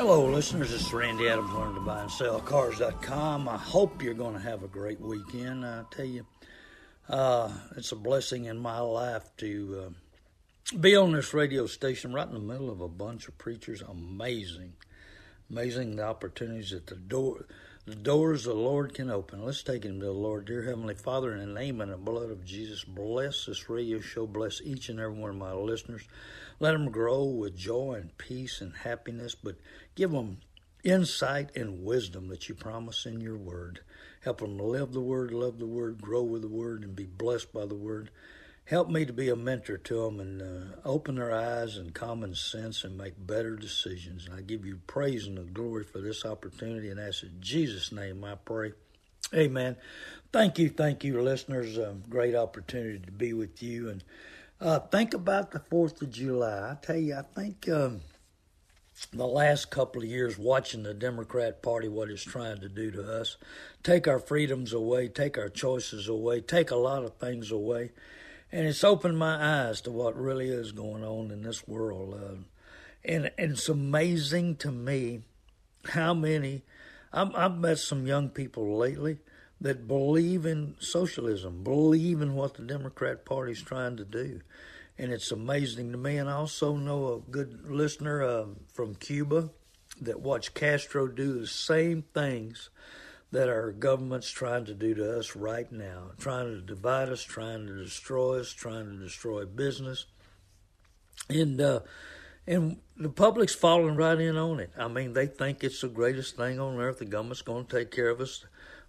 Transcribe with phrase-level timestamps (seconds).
[0.00, 0.70] Hello, listeners.
[0.70, 3.46] This is Randy Adams, learn to buy and sell cars.com.
[3.46, 5.62] I hope you're going to have a great weekend.
[5.62, 6.24] I tell you,
[7.10, 9.92] uh, it's a blessing in my life to
[10.72, 13.82] uh, be on this radio station right in the middle of a bunch of preachers.
[13.82, 14.72] Amazing,
[15.50, 17.44] amazing the opportunities at the door,
[17.90, 19.44] the doors the Lord can open.
[19.44, 22.30] Let's take him to the Lord, dear Heavenly Father, in the name and the blood
[22.30, 22.84] of Jesus.
[22.84, 24.28] Bless this radio show.
[24.28, 26.02] Bless each and every one of my listeners.
[26.60, 29.56] Let them grow with joy and peace and happiness, but
[29.96, 30.38] give them
[30.84, 33.80] insight and wisdom that you promise in your word.
[34.20, 37.52] Help them live the word, love the word, grow with the word, and be blessed
[37.52, 38.10] by the word.
[38.70, 42.36] Help me to be a mentor to them and uh, open their eyes and common
[42.36, 44.26] sense and make better decisions.
[44.26, 46.88] And I give you praise and glory for this opportunity.
[46.88, 48.74] And ask in Jesus' name I pray.
[49.34, 49.74] Amen.
[50.32, 51.78] Thank you, thank you, listeners.
[51.78, 53.88] A great opportunity to be with you.
[53.88, 54.04] And
[54.60, 56.70] uh, think about the 4th of July.
[56.70, 58.02] I tell you, I think um,
[59.12, 63.20] the last couple of years watching the Democrat Party, what it's trying to do to
[63.20, 63.36] us,
[63.82, 67.90] take our freedoms away, take our choices away, take a lot of things away.
[68.52, 72.14] And it's opened my eyes to what really is going on in this world.
[72.14, 72.34] Uh,
[73.04, 75.22] and, and it's amazing to me
[75.84, 76.62] how many,
[77.12, 79.18] I've, I've met some young people lately
[79.60, 84.40] that believe in socialism, believe in what the Democrat Party is trying to do.
[84.98, 86.16] And it's amazing to me.
[86.16, 89.50] And I also know a good listener uh, from Cuba
[90.00, 92.70] that watched Castro do the same things
[93.32, 97.66] that our government's trying to do to us right now, trying to divide us, trying
[97.66, 100.06] to destroy us, trying to destroy business.
[101.28, 101.80] And uh,
[102.46, 104.72] and the public's falling right in on it.
[104.76, 106.98] I mean, they think it's the greatest thing on earth.
[106.98, 108.44] The government's going to take care of us.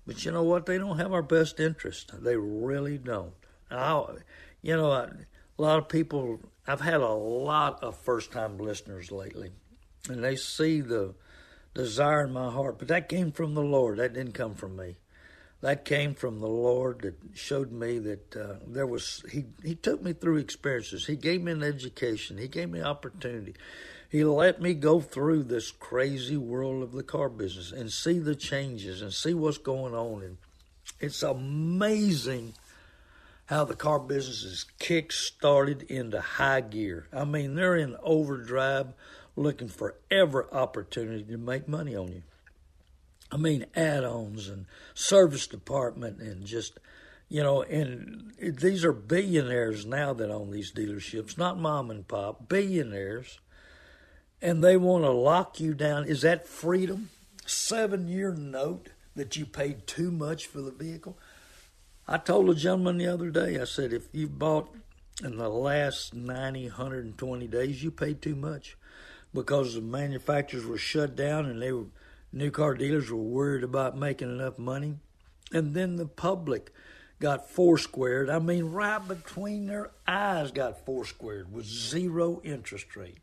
[0.07, 0.65] But you know what?
[0.65, 2.11] They don't have our best interest.
[2.23, 3.33] They really don't.
[3.69, 4.03] I,
[4.63, 6.39] you know, I, a lot of people.
[6.67, 9.51] I've had a lot of first-time listeners lately,
[10.09, 11.15] and they see the
[11.73, 12.79] desire in my heart.
[12.79, 13.97] But that came from the Lord.
[13.97, 14.97] That didn't come from me.
[15.61, 19.23] That came from the Lord that showed me that uh, there was.
[19.31, 21.05] He He took me through experiences.
[21.05, 22.37] He gave me an education.
[22.37, 23.53] He gave me opportunity.
[24.09, 28.35] He let me go through this crazy world of the car business and see the
[28.35, 30.23] changes and see what's going on.
[30.23, 30.37] And
[30.99, 32.53] it's amazing
[33.45, 37.07] how the car business is kick started into high gear.
[37.13, 38.87] I mean, they're in overdrive
[39.41, 42.23] looking for every opportunity to make money on you.
[43.31, 46.79] I mean, add ons and service department and just,
[47.29, 52.49] you know, and these are billionaires now that own these dealerships, not mom and pop,
[52.49, 53.39] billionaires
[54.41, 56.05] and they want to lock you down.
[56.05, 57.09] Is that freedom?
[57.45, 61.17] Seven year note that you paid too much for the vehicle?
[62.07, 64.73] I told a gentleman the other day, I said, if you bought
[65.23, 68.75] in the last 90, 120 days, you paid too much
[69.33, 71.85] because the manufacturers were shut down and they were,
[72.31, 74.95] new car dealers were worried about making enough money.
[75.53, 76.71] And then the public
[77.19, 78.29] got four squared.
[78.29, 83.19] I mean, right between their eyes got four squared with zero interest rate.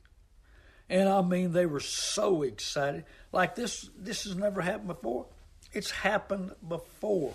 [0.89, 3.05] And I mean, they were so excited.
[3.33, 5.27] Like this, this has never happened before.
[5.73, 7.35] It's happened before,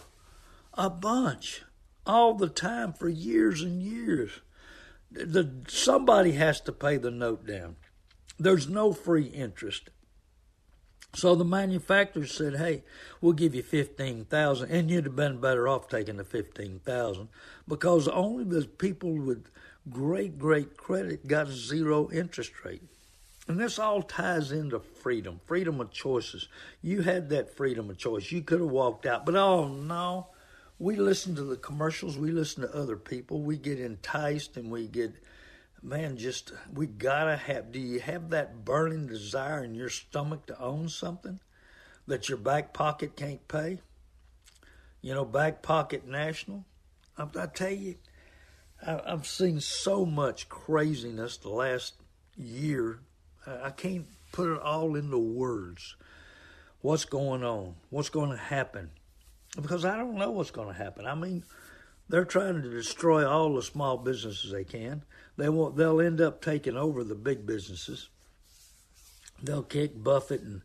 [0.74, 1.62] a bunch,
[2.06, 4.32] all the time for years and years.
[5.12, 7.76] The somebody has to pay the note down.
[8.38, 9.90] There's no free interest.
[11.16, 12.84] So the manufacturer said, "Hey,
[13.22, 17.30] we'll give you fifteen thousand, and you'd have been better off taking the fifteen thousand
[17.68, 19.46] because only the people with
[19.90, 22.82] great, great credit got zero interest rate."
[23.48, 26.48] And this all ties into freedom, freedom of choices.
[26.82, 28.32] You had that freedom of choice.
[28.32, 30.28] You could have walked out, but oh no,
[30.80, 34.88] we listen to the commercials, we listen to other people, we get enticed and we
[34.88, 35.14] get,
[35.84, 40.60] man, just, we gotta have, do you have that burning desire in your stomach to
[40.60, 41.40] own something
[42.08, 43.82] that your back pocket can't pay?
[45.02, 46.66] You know, back pocket national?
[47.18, 47.96] I, I tell you,
[48.86, 51.96] I, I've seen so much craziness the last
[52.38, 53.00] year
[53.46, 55.96] I can't put it all into words.
[56.82, 57.76] What's going on?
[57.90, 58.92] What's going to happen?
[59.56, 61.06] Because I don't know what's going to happen.
[61.06, 61.44] I mean,
[62.10, 65.04] they're trying to destroy all the small businesses they can.
[65.38, 68.10] They will they'll end up taking over the big businesses.
[69.42, 70.62] They'll kick Buffett and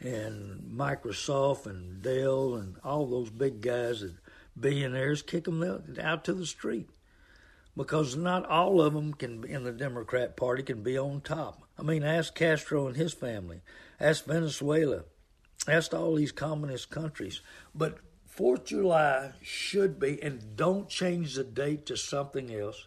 [0.00, 4.14] and Microsoft and Dell and all those big guys that
[4.58, 5.62] billionaires, kick them
[6.00, 6.88] out to the street
[7.76, 11.62] because not all of them can in the Democrat Party can be on top.
[11.78, 13.62] I mean, ask Castro and his family,
[13.98, 15.04] ask Venezuela,
[15.66, 17.40] ask all these communist countries.
[17.74, 22.86] But Fourth July should be, and don't change the date to something else.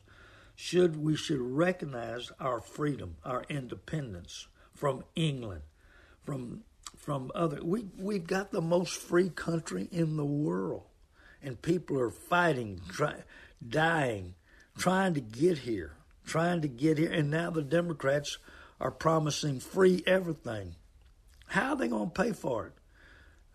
[0.56, 5.62] Should we should recognize our freedom, our independence from England,
[6.24, 6.63] from
[6.98, 7.60] from other.
[7.63, 10.84] We we've got the most free country in the world,
[11.44, 13.24] and people are fighting, try,
[13.68, 14.36] dying
[14.78, 15.94] trying to get here,
[16.25, 18.38] trying to get here, and now the Democrats
[18.80, 20.75] are promising free everything.
[21.48, 22.74] How are they going to pay for it?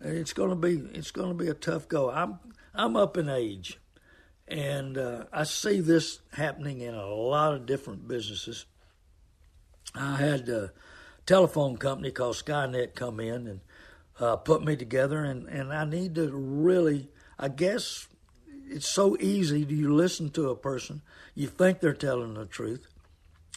[0.03, 2.09] It's going to be it's going to be a tough go.
[2.09, 2.39] I'm
[2.73, 3.79] I'm up in age,
[4.51, 8.65] and uh, I see this happening in a lot of different businesses.
[9.95, 10.71] I had a
[11.25, 13.59] telephone company called Skynet come in and
[14.19, 17.09] uh, put me together, and, and I need to really,
[17.39, 18.07] I guess,
[18.69, 21.01] it's so easy to you listen to a person,
[21.33, 22.85] you think they're telling the truth,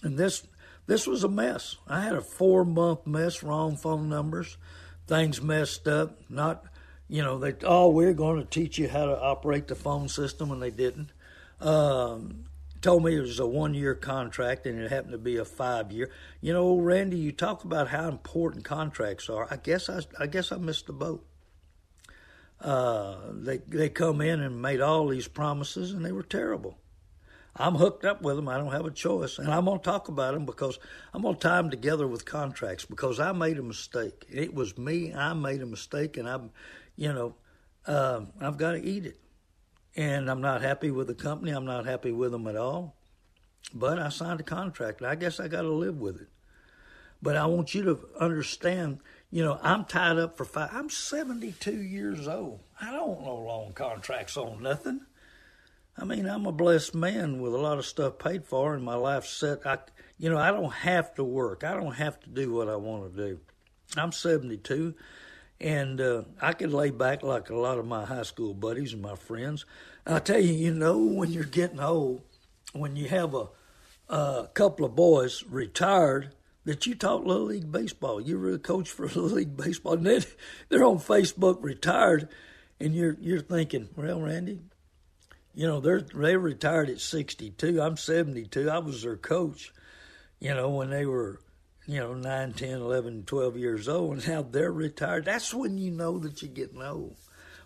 [0.02, 0.46] and this
[0.86, 1.76] this was a mess.
[1.88, 4.58] I had a four month mess, wrong phone numbers,
[5.06, 6.20] things messed up.
[6.28, 6.64] Not,
[7.08, 10.50] you know, they oh we're going to teach you how to operate the phone system,
[10.50, 11.12] and they didn't.
[11.60, 12.46] Um,
[12.84, 15.90] told me it was a one year contract and it happened to be a five
[15.90, 16.10] year.
[16.42, 19.48] You know, Randy, you talk about how important contracts are.
[19.50, 21.26] I guess I I guess I missed the boat.
[22.60, 26.78] Uh, they they come in and made all these promises, and they were terrible.
[27.56, 28.48] I'm hooked up with them.
[28.48, 30.78] I don't have a choice, and I'm gonna talk about them because
[31.14, 34.26] I'm gonna tie them together with contracts because I made a mistake.
[34.30, 35.14] It was me.
[35.14, 36.50] I made a mistake, and I'm,
[36.96, 37.34] you know,
[37.86, 39.18] uh, I've got to eat it.
[39.96, 41.52] And I'm not happy with the company.
[41.52, 42.96] I'm not happy with them at all.
[43.72, 46.28] But I signed a contract, I guess I got to live with it.
[47.22, 48.98] But I want you to understand
[49.34, 50.70] you know, I'm tied up for five.
[50.72, 52.60] I'm 72 years old.
[52.80, 55.00] I don't know long contracts on nothing.
[55.98, 58.94] I mean, I'm a blessed man with a lot of stuff paid for, and my
[58.94, 59.66] life's set.
[59.66, 59.78] I,
[60.18, 61.64] you know, I don't have to work.
[61.64, 63.40] I don't have to do what I want to do.
[63.96, 64.94] I'm 72,
[65.60, 69.02] and uh, I can lay back like a lot of my high school buddies and
[69.02, 69.64] my friends.
[70.06, 72.22] I tell you, you know, when you're getting old,
[72.72, 73.48] when you have a,
[74.08, 76.34] a couple of boys retired
[76.64, 78.20] that you taught Little League Baseball.
[78.20, 79.94] You were a coach for Little League Baseball.
[79.94, 80.24] And then
[80.68, 82.28] they're on Facebook retired,
[82.80, 84.60] and you're you're thinking, well, Randy,
[85.54, 87.80] you know, they're they retired at 62.
[87.80, 88.68] I'm 72.
[88.68, 89.72] I was their coach,
[90.40, 91.40] you know, when they were,
[91.86, 95.24] you know, 9, 10, 11, 12 years old, and now they're retired.
[95.24, 97.16] That's when you know that you're getting old.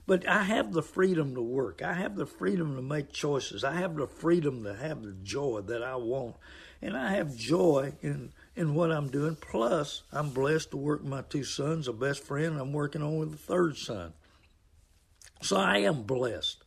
[0.07, 1.83] But I have the freedom to work.
[1.83, 3.63] I have the freedom to make choices.
[3.63, 6.37] I have the freedom to have the joy that I want.
[6.81, 9.37] And I have joy in in what I'm doing.
[9.37, 12.59] Plus, I'm blessed to work with my two sons, a best friend.
[12.59, 14.15] I'm working on with the third son.
[15.43, 16.65] So I am blessed.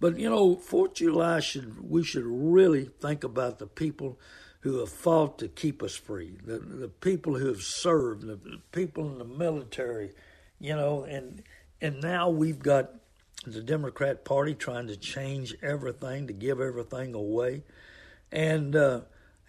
[0.00, 4.18] But you know, Fourth of July should we should really think about the people
[4.62, 9.06] who have fought to keep us free, the the people who have served, the people
[9.10, 10.10] in the military,
[10.58, 11.42] you know, and
[11.80, 12.90] and now we've got
[13.46, 17.62] the Democrat Party trying to change everything to give everything away,
[18.30, 19.00] and uh,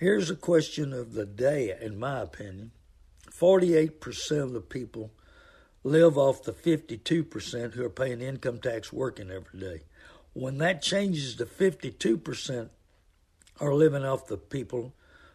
[0.04, 2.72] Here's a question of the day, in my opinion.
[3.32, 5.12] 48% of the people
[5.82, 9.84] live off the 52% who are paying income tax working every day.
[10.34, 12.68] When that changes to 52%
[13.62, 14.94] are living off the people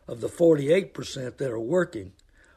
[0.09, 2.13] of the 48% that are working,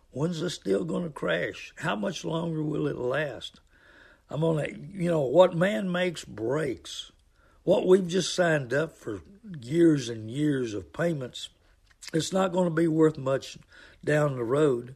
[0.10, 1.74] when's this still going to crash?
[1.78, 3.60] How much longer will it last?
[4.30, 7.12] I'm on to, you know, what man makes breaks.
[7.64, 9.22] What we've just signed up for
[9.62, 11.50] years and years of payments
[12.14, 13.58] it's not going to be worth much
[14.04, 14.96] down the road.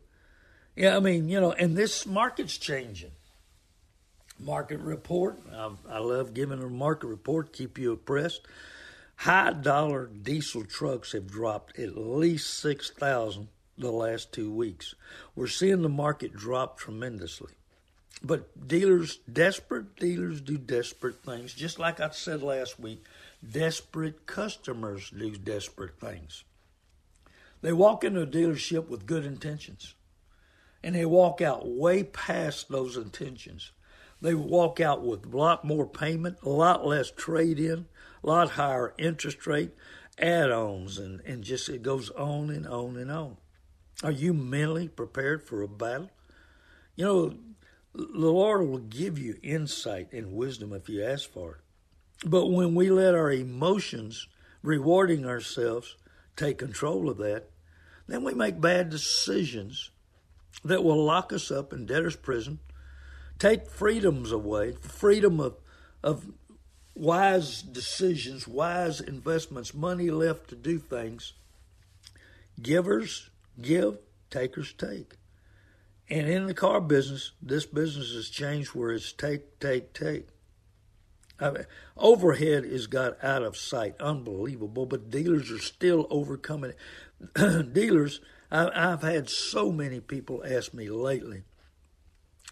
[0.75, 3.11] Yeah, I mean, you know, and this market's changing.
[4.37, 5.39] Market report.
[5.53, 8.41] I, I love giving a market report, keep you abreast.
[9.17, 14.95] High dollar diesel trucks have dropped at least 6,000 the last two weeks.
[15.35, 17.53] We're seeing the market drop tremendously.
[18.23, 21.53] But dealers, desperate dealers do desperate things.
[21.53, 23.03] Just like I said last week,
[23.47, 26.43] desperate customers do desperate things.
[27.61, 29.95] They walk into a dealership with good intentions,
[30.83, 33.71] and they walk out way past those intentions.
[34.21, 37.87] They walk out with a lot more payment, a lot less trade in,
[38.25, 39.71] lot higher interest rate,
[40.17, 43.37] add ons, and, and just it goes on and on and on.
[44.03, 46.09] Are you mentally prepared for a battle?
[46.95, 47.33] You know,
[47.93, 52.29] the Lord will give you insight and wisdom if you ask for it.
[52.29, 54.27] But when we let our emotions,
[54.61, 55.95] rewarding ourselves,
[56.35, 57.49] take control of that,
[58.07, 59.91] then we make bad decisions
[60.63, 62.59] that will lock us up in debtor's prison,
[63.39, 65.57] take freedoms away, freedom of,
[66.03, 66.25] of
[66.95, 71.33] wise decisions, wise investments, money left to do things.
[72.61, 73.29] Givers
[73.61, 73.97] give,
[74.29, 75.15] takers take.
[76.09, 80.27] And in the car business, this business has changed where it's take, take, take.
[81.39, 81.65] I mean,
[81.97, 84.85] overhead is got out of sight, unbelievable.
[84.85, 86.73] But dealers are still overcoming
[87.35, 87.73] it.
[87.73, 88.21] dealers,
[88.51, 91.43] I, I've had so many people ask me lately,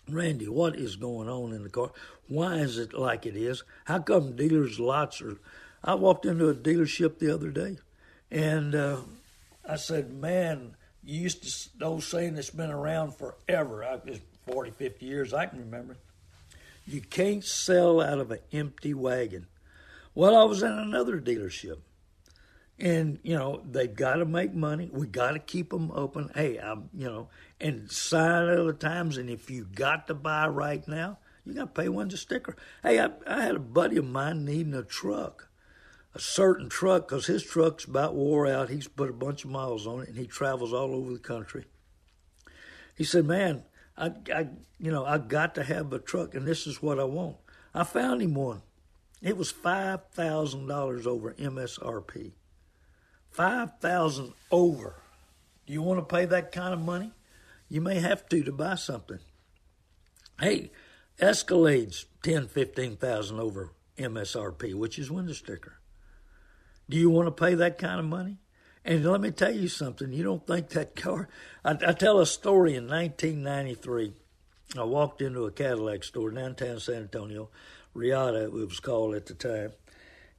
[0.09, 1.91] Randy, what is going on in the car?
[2.27, 3.63] Why is it like it is?
[3.85, 5.37] How come dealers' lots are?
[5.83, 7.77] I walked into a dealership the other day,
[8.31, 8.97] and uh,
[9.67, 13.83] I said, "Man, you used to know saying it's been around forever.
[13.83, 15.97] I, it's 40, 50 years I can remember.
[16.85, 19.47] You can't sell out of an empty wagon.
[20.15, 21.79] Well, I was in another dealership,
[22.77, 24.89] and you know they've got to make money.
[24.91, 26.29] We got to keep them open.
[26.35, 27.29] Hey, I'm you know,
[27.63, 29.17] and sign other times.
[29.17, 32.55] And if you got to buy right now, you got to pay one a sticker.
[32.83, 35.47] Hey, I, I had a buddy of mine needing a truck,
[36.13, 38.69] a certain truck, because his truck's about wore out.
[38.69, 41.65] He's put a bunch of miles on it, and he travels all over the country.
[42.95, 43.63] He said, "Man,
[43.97, 47.05] I, I, you know, I got to have a truck, and this is what I
[47.05, 47.37] want."
[47.73, 48.61] I found him one.
[49.21, 52.33] It was five thousand dollars over MSRP.
[53.31, 55.01] Five thousand over.
[55.65, 57.13] Do you want to pay that kind of money?
[57.73, 59.17] You may have to to buy something.
[60.39, 60.69] Hey,
[61.17, 65.79] Escalade's ten, fifteen thousand over MSRP, which is window sticker.
[66.87, 68.37] Do you want to pay that kind of money?
[68.85, 70.13] And let me tell you something.
[70.13, 71.29] You don't think that car?
[71.65, 74.13] I, I tell a story in 1993.
[74.77, 77.49] I walked into a Cadillac store downtown San Antonio,
[77.95, 79.71] Riata, it was called at the time,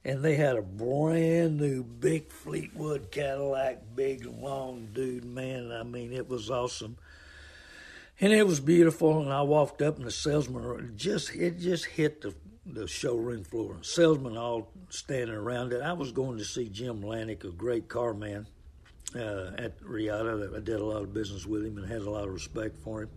[0.05, 5.73] and they had a brand new big Fleetwood Cadillac, big long dude, man.
[5.73, 6.95] I mean, it was awesome
[8.19, 9.21] and it was beautiful.
[9.21, 12.33] And I walked up, and the salesman just it just hit the
[12.65, 13.75] the showroom floor.
[13.75, 15.81] And Salesmen all standing around it.
[15.81, 18.47] I was going to see Jim Lanick, a great car man
[19.15, 20.51] uh, at Riata.
[20.55, 23.03] I did a lot of business with him and had a lot of respect for
[23.03, 23.09] him.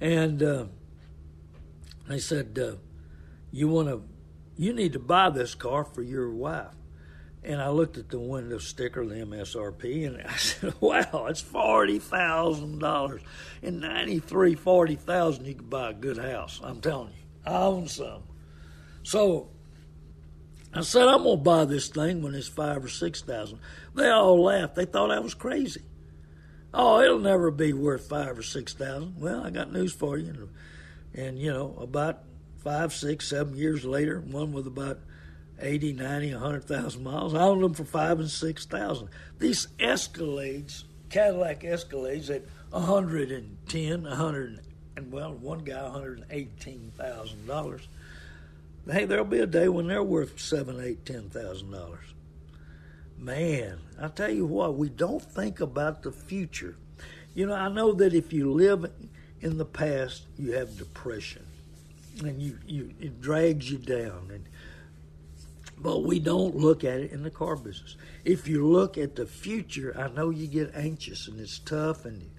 [0.00, 0.64] And uh,
[2.18, 2.76] said, uh,
[3.52, 4.02] "You want to,
[4.56, 6.74] you need to buy this car for your wife."
[7.42, 11.98] And I looked at the window sticker, the MSRP, and I said, "Wow, it's forty
[11.98, 13.22] thousand dollars.
[13.62, 16.60] In '93, forty thousand, you could buy a good house.
[16.62, 18.24] I'm telling you, I own some."
[19.02, 19.48] So
[20.74, 23.58] I said, "I'm gonna buy this thing when it's five or six thousand.
[23.94, 24.74] They all laughed.
[24.74, 25.82] They thought I was crazy.
[26.72, 29.18] Oh, it'll never be worth five or six thousand.
[29.18, 30.28] Well, I got news for you.
[30.28, 30.48] And,
[31.14, 32.22] and you know, about
[32.58, 35.00] five, six, seven years later, one with about
[35.60, 37.34] 80, 90, 100,000 miles.
[37.34, 39.08] I owned them for five and 6,000.
[39.38, 44.60] These Escalades, Cadillac Escalades at 110, 100,
[44.96, 47.80] and well, one guy $118,000.
[48.90, 52.14] Hey, there'll be a day when they're worth seven, eight, ten thousand dollars.
[53.16, 56.76] Man, I tell you what, we don't think about the future.
[57.34, 58.90] You know, I know that if you live
[59.40, 61.44] in the past, you have depression,
[62.20, 64.44] and you, you it drags you down, and
[65.82, 67.96] but we don't look at it in the car business.
[68.24, 72.30] If you look at the future, I know you get anxious and it's tough and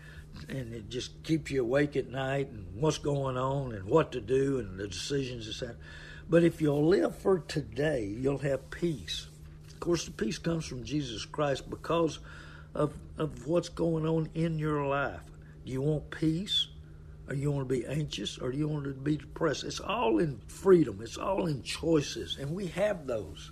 [0.48, 4.22] and it just keeps you awake at night and what's going on and what to
[4.22, 5.78] do and the decisions and that.
[6.30, 9.28] But if you'll live for today, you'll have peace.
[9.68, 12.20] Of course, the peace comes from Jesus Christ because
[12.74, 15.22] of of what's going on in your life.
[15.66, 16.68] Do you want peace?
[17.32, 19.64] Or you want to be anxious, or you want to be depressed.
[19.64, 21.00] It's all in freedom.
[21.02, 23.52] It's all in choices, and we have those.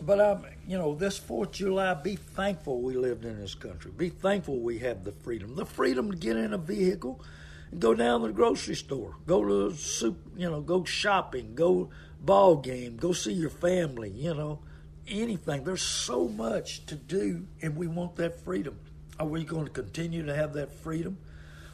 [0.00, 3.90] But I'm, you know, this Fourth of July, be thankful we lived in this country.
[3.94, 7.22] Be thankful we have the freedom, the freedom to get in a vehicle,
[7.70, 11.54] and go down to the grocery store, go to the soup, you know, go shopping,
[11.54, 11.90] go
[12.22, 14.60] ball game, go see your family, you know,
[15.06, 15.64] anything.
[15.64, 18.78] There's so much to do, and we want that freedom.
[19.20, 21.18] Are we going to continue to have that freedom?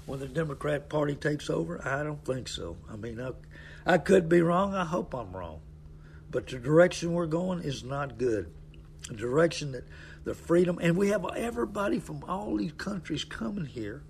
[0.09, 1.87] When the Democrat Party takes over?
[1.87, 2.77] I don't think so.
[2.91, 3.31] I mean, I,
[3.87, 4.75] I could be wrong.
[4.75, 5.61] I hope I'm wrong.
[6.31, 8.53] But the direction we're going is not good.
[9.09, 9.85] The direction that
[10.25, 14.03] the freedom, and we have everybody from all these countries coming here,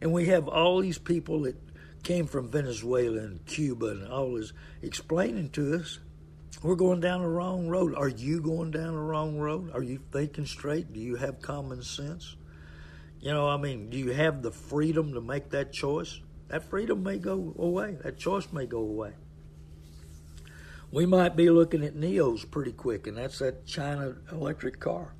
[0.00, 1.56] and we have all these people that
[2.02, 5.98] came from Venezuela and Cuba and all this explaining to us
[6.62, 7.94] we're going down the wrong road.
[7.96, 9.72] Are you going down the wrong road?
[9.74, 10.92] Are you thinking straight?
[10.92, 12.36] Do you have common sense?
[13.22, 16.20] You know, I mean, do you have the freedom to make that choice?
[16.48, 17.96] That freedom may go away.
[18.02, 19.12] That choice may go away.
[20.90, 25.14] We might be looking at NIOs pretty quick, and that's that China electric car.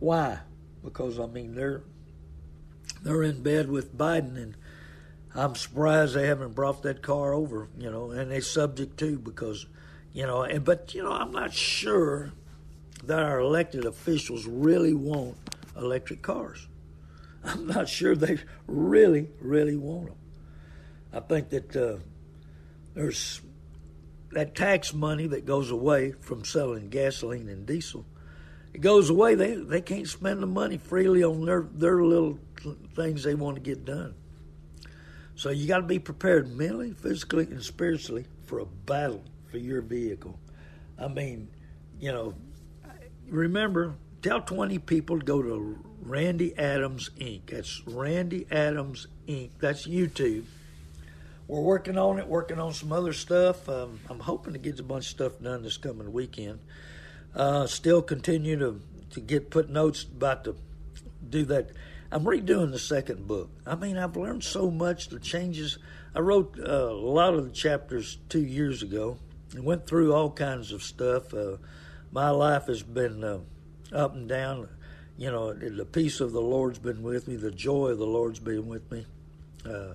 [0.00, 0.40] Why?
[0.82, 1.82] Because I mean they're
[3.02, 4.56] they're in bed with Biden, and
[5.32, 7.68] I'm surprised they haven't brought that car over.
[7.78, 9.66] You know, and they're subject to because
[10.12, 12.32] You know, and but you know, I'm not sure
[13.04, 15.36] that our elected officials really want
[15.76, 16.66] electric cars.
[17.44, 20.16] I'm not sure they really, really want them.
[21.12, 21.96] I think that uh,
[22.94, 23.40] there's
[24.32, 28.04] that tax money that goes away from selling gasoline and diesel.
[28.72, 29.34] It goes away.
[29.34, 32.38] They they can't spend the money freely on their their little
[32.94, 34.14] things they want to get done.
[35.34, 39.80] So you got to be prepared mentally, physically, and spiritually for a battle for your
[39.80, 40.38] vehicle.
[40.98, 41.48] I mean,
[41.98, 42.34] you know,
[43.26, 47.46] remember, tell 20 people to go to Randy Adams Inc.
[47.46, 49.50] That's Randy Adams Inc.
[49.58, 50.44] That's YouTube.
[51.46, 53.68] We're working on it, working on some other stuff.
[53.68, 56.60] Um, I'm hoping to get a bunch of stuff done this coming weekend.
[57.34, 58.80] Uh, still continue to,
[59.10, 60.56] to get put notes about to
[61.28, 61.70] do that.
[62.12, 63.50] I'm redoing the second book.
[63.66, 65.08] I mean, I've learned so much.
[65.08, 65.78] The changes.
[66.14, 69.18] I wrote uh, a lot of the chapters two years ago
[69.52, 71.32] and went through all kinds of stuff.
[71.34, 71.56] Uh,
[72.10, 73.38] my life has been uh,
[73.92, 74.68] up and down.
[75.20, 77.36] You know, the peace of the Lord's been with me.
[77.36, 79.04] The joy of the Lord's been with me.
[79.66, 79.92] Uh,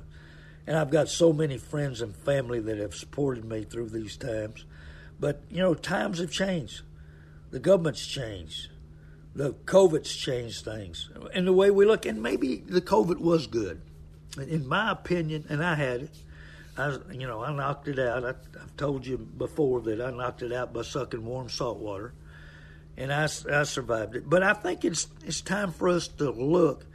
[0.67, 4.65] and I've got so many friends and family that have supported me through these times.
[5.19, 6.83] But, you know, times have changed.
[7.49, 8.69] The government's changed.
[9.33, 11.09] The COVID's changed things.
[11.33, 13.81] And the way we look, and maybe the COVID was good.
[14.37, 16.15] In my opinion, and I had it,
[16.77, 18.25] I, you know, I knocked it out.
[18.25, 18.27] I,
[18.59, 22.13] have told you before that I knocked it out by sucking warm salt water,
[22.97, 24.29] and I, I survived it.
[24.29, 26.85] But I think it's it's time for us to look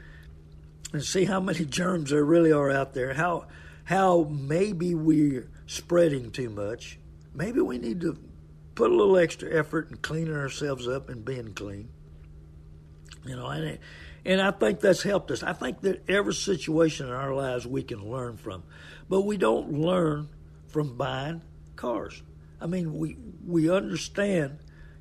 [0.93, 3.15] and see how many germs there really are out there.
[3.15, 3.47] How
[3.85, 6.99] how maybe we're spreading too much.
[7.35, 8.19] Maybe we need to
[8.75, 11.89] put a little extra effort in cleaning ourselves up and being clean.
[13.27, 13.79] You know, and
[14.25, 15.43] and I think that's helped us.
[15.43, 18.63] I think that every situation in our lives we can learn from.
[19.09, 20.29] But we don't learn
[20.69, 21.43] from buying
[21.77, 22.23] cars.
[22.61, 23.17] I mean, we
[23.47, 24.59] we understand,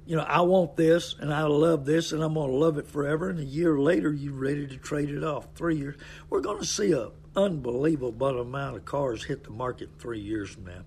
[0.10, 2.88] you know, I want this and I love this and I'm going to love it
[2.88, 3.30] forever.
[3.30, 5.50] And a year later, you're ready to trade it off.
[5.54, 5.98] Three years,
[6.32, 10.66] we're going to see an unbelievable amount of cars hit the market three years from
[10.66, 10.82] now.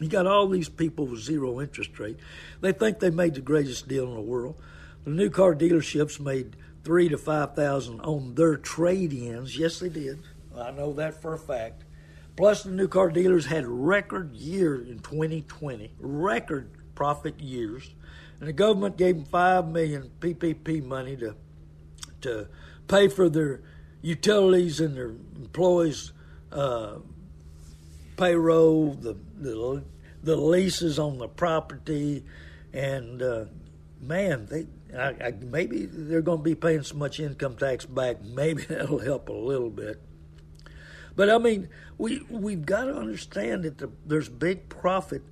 [0.00, 2.18] You got all these people with zero interest rate.
[2.60, 4.60] They think they made the greatest deal in the world.
[5.04, 9.56] The new car dealerships made three to five thousand on their trade-ins.
[9.56, 10.24] Yes, they did.
[10.54, 11.84] I know that for a fact.
[12.36, 17.94] Plus, the new car dealers had record year in 2020, record profit years,
[18.40, 21.34] and the government gave them five million PPP money to
[22.20, 22.48] to
[22.88, 23.60] pay for their
[24.02, 26.12] utilities and their employees'
[26.52, 26.96] uh,
[28.16, 29.84] payroll, the, the
[30.22, 32.24] the leases on the property,
[32.72, 33.44] and uh,
[34.00, 38.22] man, they I, I, maybe they're going to be paying so much income tax back.
[38.24, 40.00] Maybe that'll help a little bit.
[41.14, 45.22] But I mean, we we've got to understand that the, there's big profit,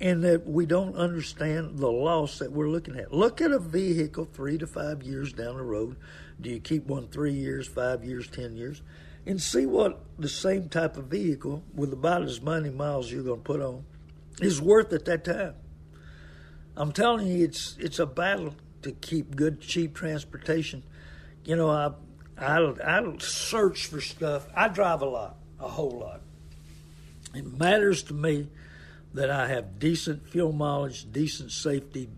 [0.00, 3.12] and that we don't understand the loss that we're looking at.
[3.12, 5.96] Look at a vehicle three to five years down the road.
[6.40, 8.82] Do you keep one three years, five years, ten years,
[9.26, 13.40] and see what the same type of vehicle with about as many miles you're going
[13.40, 13.84] to put on
[14.40, 15.54] is worth at that time.
[16.76, 20.82] I'm telling you, it's it's a battle to keep good, cheap transportation.
[21.44, 21.90] You know, I
[22.38, 24.46] I I search for stuff.
[24.54, 26.22] I drive a lot, a whole lot.
[27.34, 28.48] It matters to me
[29.14, 32.08] that I have decent fuel mileage, decent safety.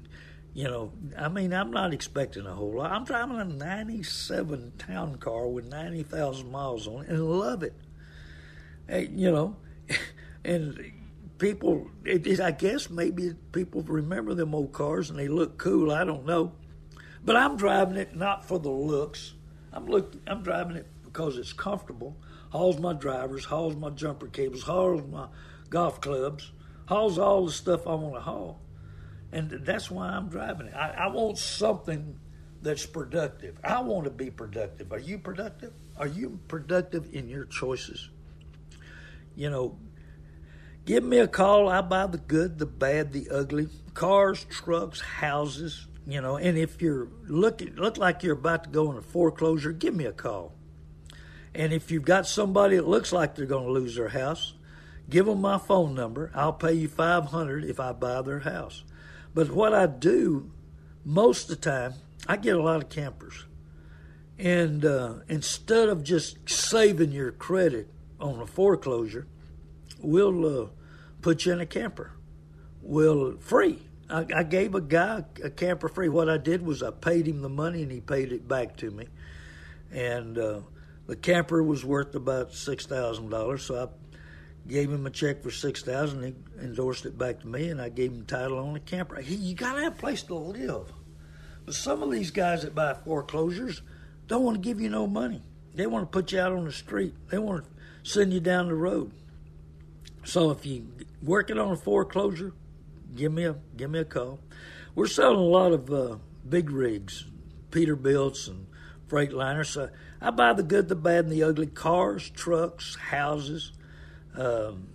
[0.54, 2.92] You know, I mean, I'm not expecting a whole lot.
[2.92, 7.74] I'm driving a '97 town car with 90,000 miles on it and love it.
[8.88, 9.56] You know,
[10.44, 10.92] and
[11.38, 15.90] people, it, it, I guess maybe people remember them old cars and they look cool.
[15.90, 16.52] I don't know,
[17.24, 19.34] but I'm driving it not for the looks.
[19.72, 22.16] I'm look, I'm driving it because it's comfortable.
[22.50, 25.28] Hauls my drivers, hauls my jumper cables, hauls my
[25.70, 26.52] golf clubs,
[26.92, 28.60] hauls all the stuff I want to haul,
[29.32, 30.74] and that's why I'm driving it.
[30.74, 32.18] I, I want something
[32.60, 33.58] that's productive.
[33.64, 34.92] I want to be productive.
[34.92, 35.72] Are you productive?
[35.96, 38.08] Are you productive in your choices?
[39.34, 39.78] You know,
[40.84, 41.68] give me a call.
[41.68, 43.68] I buy the good, the bad, the ugly.
[43.94, 48.90] Cars, trucks, houses, you know, and if you're looking look like you're about to go
[48.90, 50.54] in a foreclosure, give me a call.
[51.54, 54.54] And if you've got somebody that looks like they're going to lose their house,
[55.08, 56.30] give them my phone number.
[56.34, 58.84] I'll pay you 500 if I buy their house.
[59.34, 60.50] But what I do
[61.04, 61.94] most of the time,
[62.26, 63.46] I get a lot of campers.
[64.38, 67.88] And uh, instead of just saving your credit
[68.20, 69.26] on a foreclosure,
[70.00, 70.68] we'll uh,
[71.20, 72.12] put you in a camper.
[72.82, 76.08] We'll free I, I gave a guy a camper free.
[76.08, 78.90] What I did was I paid him the money and he paid it back to
[78.90, 79.08] me.
[79.90, 80.60] And uh,
[81.06, 83.88] the camper was worth about six thousand dollars, so I
[84.66, 86.22] gave him a check for six thousand.
[86.22, 89.20] He endorsed it back to me, and I gave him title on the camper.
[89.20, 90.92] He, you got to have a place to live.
[91.64, 93.82] But some of these guys that buy foreclosures
[94.26, 95.42] don't want to give you no money.
[95.74, 97.14] They want to put you out on the street.
[97.30, 99.12] They want to send you down the road.
[100.24, 100.86] So if you
[101.22, 102.52] working on a foreclosure,
[103.14, 104.38] give me a give me a call.
[104.94, 106.16] We're selling a lot of uh,
[106.48, 107.24] big rigs,
[107.70, 108.66] Peterbilts and
[109.08, 109.66] Freightliners.
[109.66, 109.88] So
[110.20, 113.72] I buy the good, the bad, and the ugly cars, trucks, houses,
[114.36, 114.88] um,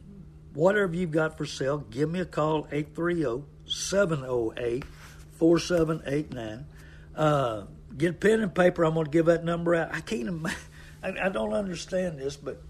[0.54, 1.78] whatever you've got for sale.
[1.78, 4.84] Give me a call 830 708
[5.38, 6.66] 4789.
[7.16, 7.64] Uh,
[7.96, 8.84] get a pen and paper.
[8.84, 9.94] I'm going to give that number out.
[9.94, 10.58] I can't imagine.
[11.04, 12.62] I, don't understand this, but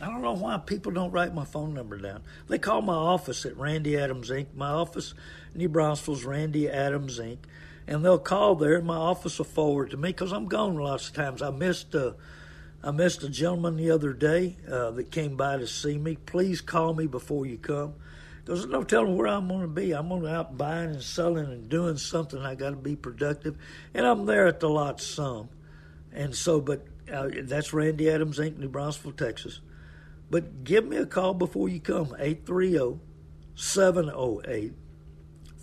[0.00, 2.22] I don't know why people don't write my phone number down.
[2.48, 4.54] They call my office at Randy Adams Inc.
[4.54, 5.14] My office,
[5.54, 7.38] New Braunfels, Randy Adams Inc.
[7.88, 11.08] And they'll call there, and my office will forward to me because I'm gone lots
[11.08, 11.42] of times.
[11.42, 12.14] I missed a,
[12.84, 16.16] I missed a gentleman the other day uh, that came by to see me.
[16.16, 17.94] Please call me before you come
[18.40, 19.92] because there's no telling where I'm going to be.
[19.92, 22.40] I'm going to out buying and selling and doing something.
[22.40, 23.56] I got to be productive,
[23.94, 25.48] and I'm there at the lot some.
[26.12, 29.60] And so, but uh, that's Randy Adams Inc., New Braunfels, Texas.
[30.28, 32.98] But give me a call before you come, 830
[33.54, 34.72] 708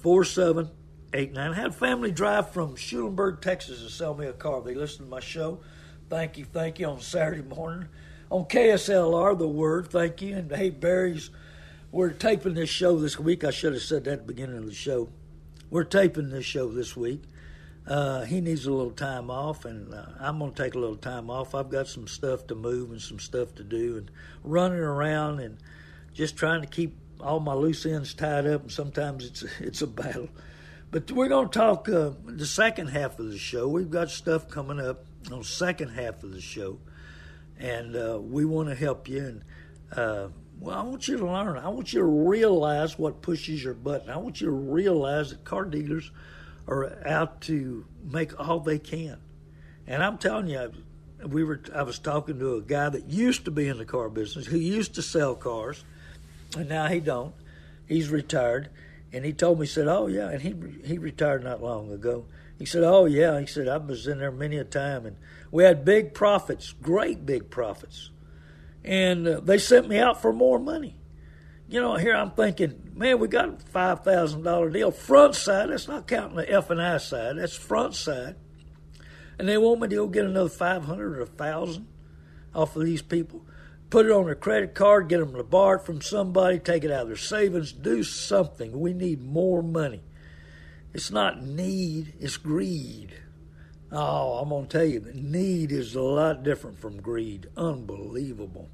[0.01, 1.51] 4789.
[1.51, 4.61] I had a family drive from Schulenburg, Texas to sell me a car.
[4.61, 5.59] They listened to my show.
[6.09, 7.87] Thank you, thank you on Saturday morning.
[8.31, 10.35] On KSLR, the word, thank you.
[10.35, 11.29] And hey, Barry's
[11.91, 13.43] we're taping this show this week.
[13.43, 15.09] I should have said that at the beginning of the show.
[15.71, 17.23] We're taping this show this week.
[17.87, 20.97] Uh, he needs a little time off, and uh, I'm going to take a little
[20.97, 21.55] time off.
[21.55, 24.11] I've got some stuff to move and some stuff to do, and
[24.43, 25.57] running around and
[26.13, 28.61] just trying to keep all my loose ends tied up.
[28.61, 30.29] And sometimes it's it's a battle.
[30.91, 33.67] But we're going to talk uh, the second half of the show.
[33.67, 36.79] We've got stuff coming up on the second half of the show,
[37.57, 39.19] and uh, we want to help you.
[39.19, 39.43] And
[39.95, 40.27] uh,
[40.59, 41.57] well, I want you to learn.
[41.57, 44.09] I want you to realize what pushes your button.
[44.09, 46.11] I want you to realize that car dealers
[46.67, 49.17] are out to make all they can.
[49.87, 50.71] And I'm telling you,
[51.25, 51.61] we were.
[51.73, 54.57] I was talking to a guy that used to be in the car business, who
[54.57, 55.83] used to sell cars,
[56.55, 57.33] and now he don't.
[57.87, 58.69] He's retired,
[59.11, 60.53] and he told me, he said, "Oh yeah," and he
[60.87, 62.25] he retired not long ago.
[62.59, 65.17] He said, "Oh yeah," he said, "I was in there many a time, and
[65.49, 68.11] we had big profits, great big profits."
[68.83, 70.95] and uh, they sent me out for more money.
[71.67, 75.69] You know, here I'm thinking, man, we got a five thousand dollar deal, front side.
[75.69, 77.37] That's not counting the F and I side.
[77.37, 78.35] That's front side,
[79.37, 81.87] and they want me to go get another five hundred or a thousand
[82.55, 83.45] off of these people.
[83.91, 86.91] Put it on their credit card, get them to borrow it from somebody, take it
[86.91, 88.79] out of their savings, do something.
[88.79, 90.03] We need more money.
[90.93, 93.13] It's not need, it's greed.
[93.91, 97.47] Oh, I'm going to tell you, need is a lot different from greed.
[97.57, 98.69] Unbelievable.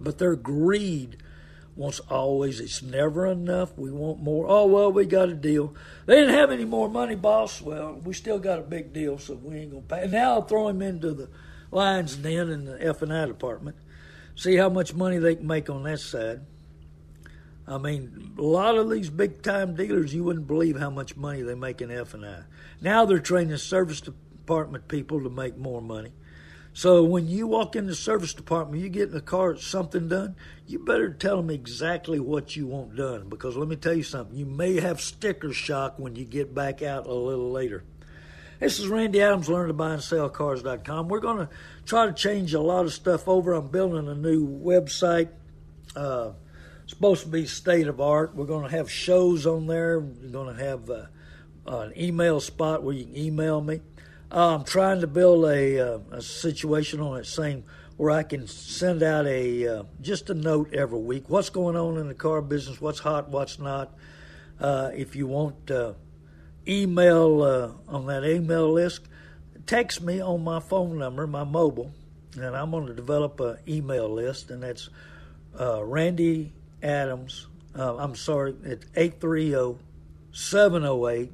[0.00, 1.16] But their greed
[1.76, 3.76] wants always, it's never enough.
[3.76, 4.46] We want more.
[4.48, 5.74] Oh, well, we got a deal.
[6.06, 7.60] They didn't have any more money, boss.
[7.60, 10.06] Well, we still got a big deal, so we ain't going to pay.
[10.06, 11.28] Now I'll throw him into the
[11.70, 13.76] lion's den in the F&I department.
[14.34, 16.40] See how much money they can make on that side.
[17.70, 21.42] I mean, a lot of these big time dealers, you wouldn't believe how much money
[21.42, 22.42] they make in F and I.
[22.80, 26.12] Now they're training service department people to make more money.
[26.72, 30.36] So when you walk in the service department, you get in the car, something done,
[30.66, 33.28] you better tell them exactly what you want done.
[33.28, 36.82] Because let me tell you something, you may have sticker shock when you get back
[36.82, 37.84] out a little later.
[38.60, 41.08] This is Randy Adams, learn to buy and sell cars.com.
[41.08, 41.48] We're going to
[41.86, 43.52] try to change a lot of stuff over.
[43.52, 45.30] I'm building a new website.
[45.96, 46.32] Uh,
[46.90, 48.34] supposed to be state of art.
[48.34, 50.00] We're going to have shows on there.
[50.00, 51.06] We're going to have uh,
[51.66, 53.80] an email spot where you can email me.
[54.30, 57.64] Uh, I'm trying to build a, uh, a situation on it same
[57.96, 61.24] where I can send out a uh, just a note every week.
[61.28, 62.80] What's going on in the car business?
[62.80, 63.28] What's hot?
[63.28, 63.94] What's not?
[64.58, 65.70] Uh, if you want
[66.66, 69.02] email on that email list,
[69.66, 71.92] text me on my phone number, my mobile,
[72.34, 74.88] and I'm going to develop an email list, and that's
[75.58, 77.46] Randy Adams.
[77.76, 79.78] Uh, I'm sorry, it's 830
[80.32, 81.32] 708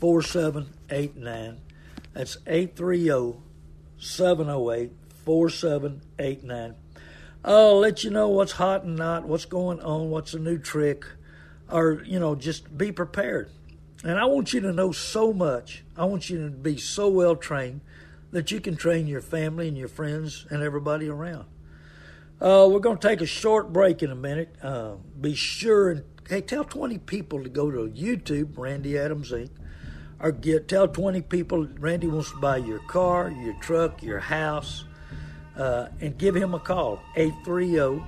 [0.00, 1.60] 4789.
[2.12, 3.38] That's 830
[3.98, 4.92] 708
[5.24, 6.74] 4789.
[7.44, 11.04] I'll let you know what's hot and not, what's going on, what's a new trick,
[11.68, 13.50] or, you know, just be prepared.
[14.04, 15.84] And I want you to know so much.
[15.96, 17.80] I want you to be so well trained
[18.32, 21.46] that you can train your family and your friends and everybody around.
[22.42, 24.52] Uh, we're going to take a short break in a minute.
[24.60, 29.50] Uh, be sure and hey, tell 20 people to go to YouTube, Randy Adams Inc.,
[30.18, 34.82] or get tell 20 people Randy wants to buy your car, your truck, your house,
[35.56, 38.02] uh, and give him a call 830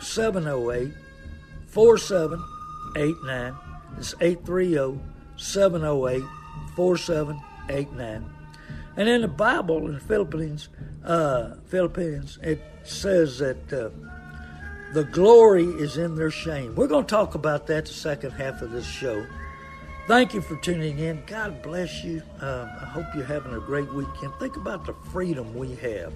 [0.00, 0.92] 708
[1.66, 3.54] 4789.
[3.98, 5.00] It's 830
[5.36, 6.22] 708
[6.76, 8.41] 4789.
[8.96, 10.68] And in the Bible, in the Philippines,
[11.04, 13.90] uh, Philippians, it says that uh,
[14.92, 16.74] the glory is in their shame.
[16.74, 19.26] We're going to talk about that the second half of this show.
[20.06, 21.22] Thank you for tuning in.
[21.26, 22.22] God bless you.
[22.40, 24.34] Um, I hope you're having a great weekend.
[24.38, 26.12] Think about the freedom we have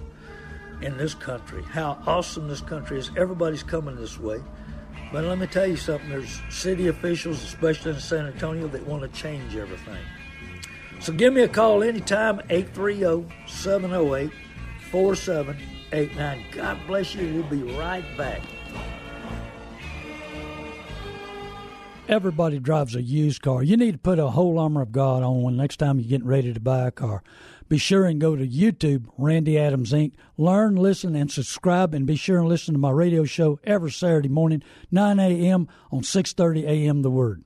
[0.81, 3.09] in this country, how awesome this country is.
[3.17, 4.39] Everybody's coming this way.
[5.11, 9.01] But let me tell you something there's city officials, especially in San Antonio, that want
[9.01, 10.03] to change everything.
[10.99, 14.31] So give me a call anytime, 830 708
[14.91, 16.45] 4789.
[16.51, 17.33] God bless you.
[17.33, 18.41] We'll be right back.
[22.09, 23.61] Everybody drives a used car.
[23.63, 26.27] You need to put a whole armor of God on when next time you're getting
[26.27, 27.21] ready to buy a car.
[27.67, 30.13] Be sure and go to YouTube, Randy Adams Inc.
[30.37, 34.29] Learn, listen, and subscribe, and be sure and listen to my radio show every Saturday
[34.29, 35.67] morning, 9 a.m.
[35.91, 37.01] on 6:30 a.m.
[37.01, 37.43] The Word.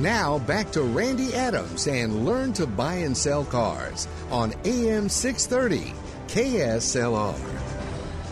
[0.00, 5.92] Now back to Randy Adams and learn to buy and sell cars on AM 630
[6.28, 7.36] KSLR.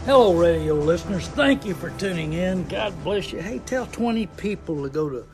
[0.04, 1.26] Hello, radio listeners.
[1.26, 2.68] Thank you for tuning in.
[2.68, 3.40] God bless you.
[3.40, 5.26] Hey, tell 20 people to go to,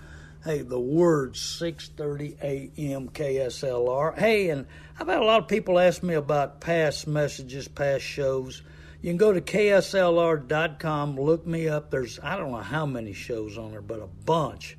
[0.42, 3.10] hey, the word 6:30 a.m.
[3.10, 4.16] KSLR.
[4.16, 4.64] Hey, and
[4.98, 8.62] I've had a lot of people ask me about past messages, past shows.
[9.02, 11.90] You can go to kslr.com, look me up.
[11.90, 14.78] There's I don't know how many shows on there, but a bunch,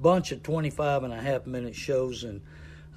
[0.00, 2.40] bunch of 25 and a half minute shows, and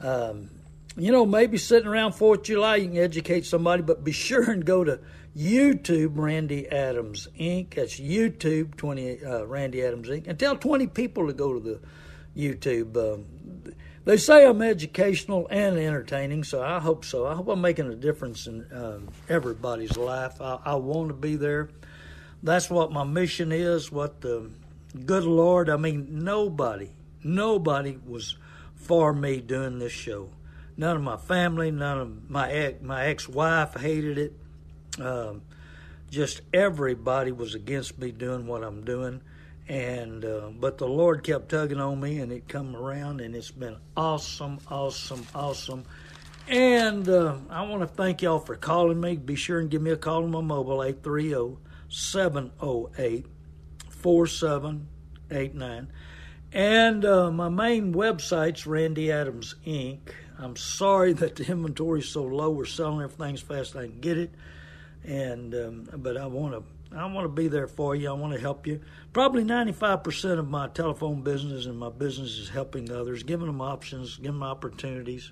[0.01, 0.49] um,
[0.95, 4.49] you know maybe sitting around Fourth of July you can educate somebody, but be sure
[4.51, 4.99] and go to
[5.35, 7.75] YouTube Randy Adams Inc.
[7.75, 10.27] That's YouTube 20 uh, Randy Adams Inc.
[10.27, 11.79] And tell 20 people to go to the
[12.37, 12.95] YouTube.
[12.97, 13.25] Um,
[14.05, 17.25] they say I'm educational and entertaining, so I hope so.
[17.25, 20.41] I hope I'm making a difference in um, everybody's life.
[20.41, 21.69] I, I want to be there.
[22.43, 23.91] That's what my mission is.
[23.91, 24.49] What the
[25.05, 26.89] good Lord, I mean, nobody,
[27.23, 28.37] nobody was
[28.75, 30.29] for me doing this show.
[30.75, 34.33] None of my family, none of my ex, my ex-wife hated it.
[34.99, 35.41] Um,
[36.09, 39.21] just everybody was against me doing what I'm doing,
[39.67, 43.51] and uh, but the Lord kept tugging on me, and it come around, and it's
[43.51, 45.85] been awesome, awesome, awesome.
[46.47, 49.15] And uh, I want to thank y'all for calling me.
[49.15, 51.57] Be sure and give me a call on my mobile 830
[51.89, 53.25] 708
[54.03, 55.87] 4789.
[56.51, 60.09] And uh, my main website's Randy Adams Inc.
[60.37, 62.51] I'm sorry that the inventory's so low.
[62.51, 64.29] We're selling everything as fast as I can get it
[65.03, 66.63] and um, but I want to
[66.97, 68.09] I want to be there for you.
[68.09, 68.79] I want to help you.
[69.13, 74.17] Probably 95% of my telephone business and my business is helping others, giving them options,
[74.17, 75.31] giving them opportunities.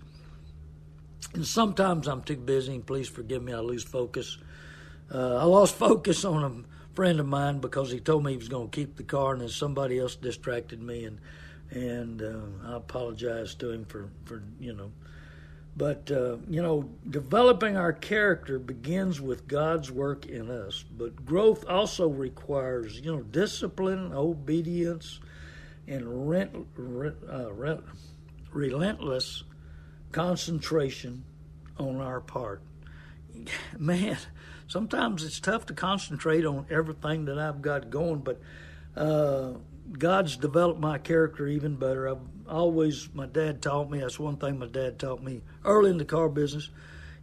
[1.36, 4.40] And sometimes I'm too busy, and please forgive me, I lose focus.
[5.14, 6.52] Uh, I lost focus on a
[6.94, 9.42] friend of mine because he told me he was going to keep the car, and
[9.42, 11.20] then somebody else distracted me, and
[11.72, 14.92] and uh, I apologize to him for for you know
[15.76, 20.84] but, uh, you know, developing our character begins with God's work in us.
[20.84, 25.22] But growth also requires, you know, discipline, obedience,
[25.88, 26.56] and rent,
[27.32, 27.82] uh, rent,
[28.52, 29.44] relentless
[30.12, 31.24] concentration
[31.80, 32.62] on our part.
[33.78, 34.18] Man,
[34.72, 38.40] sometimes it's tough to concentrate on everything that I've got going, but
[38.96, 39.54] uh,
[39.92, 42.08] God's developed my character even better.
[42.08, 44.00] I've always my dad taught me.
[44.00, 46.70] That's one thing my dad taught me early in the car business.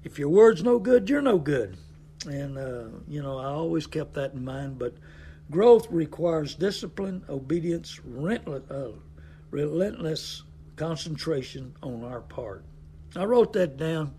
[0.04, 1.78] If your word's no good, you're no good.
[2.26, 4.78] And uh, you know, I always kept that in mind.
[4.78, 4.94] But
[5.50, 8.92] growth requires discipline, obedience, relentless, uh,
[9.50, 10.42] relentless
[10.76, 12.64] concentration on our part.
[13.16, 14.14] I wrote that down,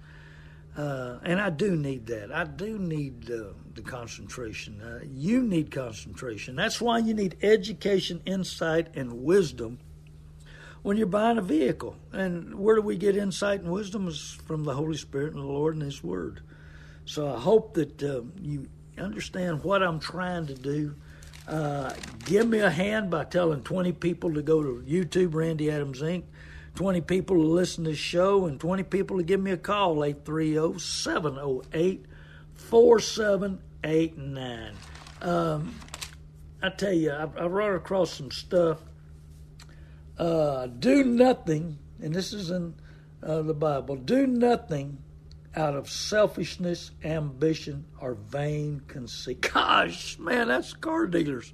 [0.79, 2.31] uh, and I do need that.
[2.31, 4.81] I do need uh, the concentration.
[4.81, 6.55] Uh, you need concentration.
[6.55, 9.79] That's why you need education, insight, and wisdom
[10.81, 11.97] when you're buying a vehicle.
[12.13, 14.07] And where do we get insight and wisdom?
[14.07, 16.39] Is from the Holy Spirit and the Lord and His Word.
[17.03, 20.95] So I hope that uh, you understand what I'm trying to do.
[21.45, 26.01] Uh, give me a hand by telling 20 people to go to YouTube, Randy Adams
[26.01, 26.23] Inc.,
[26.75, 30.03] 20 people to listen to the show, and 20 people to give me a call,
[30.03, 32.05] 830 708
[32.53, 34.73] 4789.
[35.21, 35.75] Um,
[36.61, 38.79] I tell you, I've, I've run across some stuff
[40.19, 42.75] uh, do nothing, and this is in
[43.23, 44.97] uh, the Bible, do nothing
[45.55, 49.41] out of selfishness, ambition, or vain conceit.
[49.53, 51.53] Gosh, man, that's car dealers.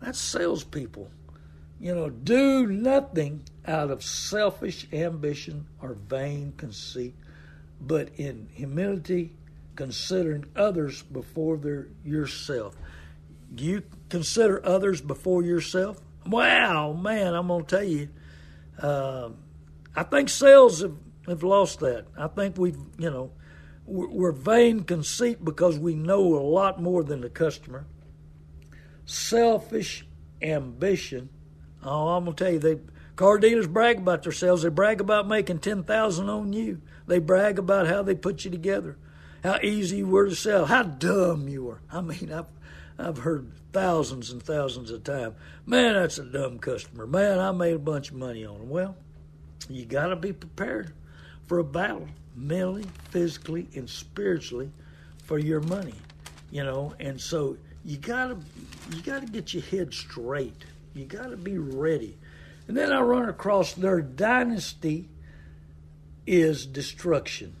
[0.00, 1.10] That's salespeople.
[1.80, 7.14] You know, do nothing out of selfish ambition or vain conceit,
[7.80, 9.36] but in humility,
[9.76, 12.74] considering others before their yourself.
[13.56, 16.00] You consider others before yourself?
[16.26, 18.08] Wow, man, I'm going to tell you,
[18.82, 19.30] uh,
[19.94, 22.06] I think sales have, have lost that.
[22.16, 23.30] I think we've, you know,
[23.86, 27.86] we're vain conceit because we know a lot more than the customer.
[29.06, 30.06] Selfish
[30.42, 31.30] ambition.
[31.82, 32.78] Oh, I'm gonna tell you, they
[33.18, 34.62] car dealers brag about themselves.
[34.62, 36.80] They brag about making ten thousand on you.
[37.08, 38.96] They brag about how they put you together,
[39.42, 41.80] how easy you were to sell, how dumb you were.
[41.90, 42.46] I mean, I've
[42.96, 45.34] I've heard thousands and thousands of times.
[45.66, 47.06] Man, that's a dumb customer.
[47.06, 48.68] Man, I made a bunch of money on them.
[48.70, 48.96] Well,
[49.68, 50.92] you got to be prepared
[51.46, 54.70] for a battle mentally, physically, and spiritually
[55.24, 55.94] for your money.
[56.52, 58.38] You know, and so you gotta
[58.94, 60.64] you gotta get your head straight.
[60.94, 62.16] You gotta be ready.
[62.68, 65.08] And then I run across their dynasty
[66.26, 67.56] is destruction.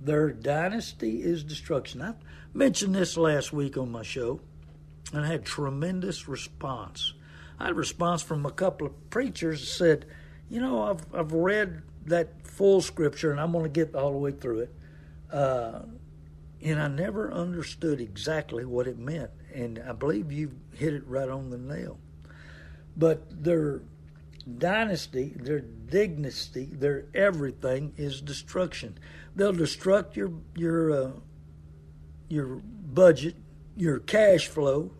[0.00, 2.00] Their dynasty is destruction.
[2.00, 2.14] I
[2.52, 4.40] mentioned this last week on my show
[5.12, 7.14] and I had tremendous response.
[7.58, 10.06] I had a response from a couple of preachers that said,
[10.48, 14.18] you know, I've I've read that full scripture, and I'm going to get all the
[14.18, 14.74] way through it.
[15.32, 15.80] Uh,
[16.62, 19.30] and I never understood exactly what it meant.
[19.52, 21.98] And I believe you hit it right on the nail.
[22.96, 23.82] But their
[24.58, 28.98] dynasty, their dignity, their everything is destruction.
[29.34, 31.10] They'll destruct your your uh,
[32.28, 33.36] your budget,
[33.76, 34.92] your cash flow,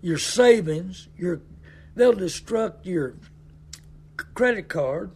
[0.00, 1.40] your savings, your
[1.94, 3.16] they'll destruct your
[4.34, 5.10] credit card,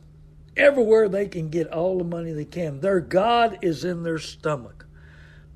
[0.56, 2.80] everywhere they can get all the money they can.
[2.80, 4.86] Their God is in their stomach.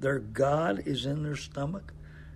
[0.01, 1.93] Their God is in their stomach.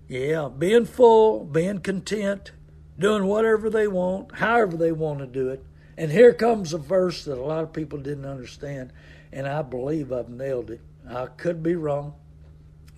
[0.09, 2.53] Yeah, being full, being content,
[2.99, 5.65] doing whatever they want, however they want to do it.
[5.97, 8.93] And here comes a verse that a lot of people didn't understand,
[9.33, 10.81] and I believe I've nailed it.
[11.09, 12.15] I could be wrong.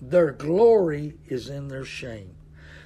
[0.01, 2.35] Their glory is in their shame.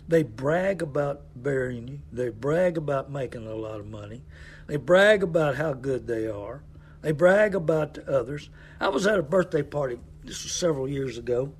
[0.08, 2.00] They brag about burying you.
[2.12, 4.24] They brag about making a lot of money.
[4.68, 6.64] They brag about how good they are.
[7.02, 8.50] They brag about others.
[8.80, 11.54] I was at a birthday party, this was several years ago,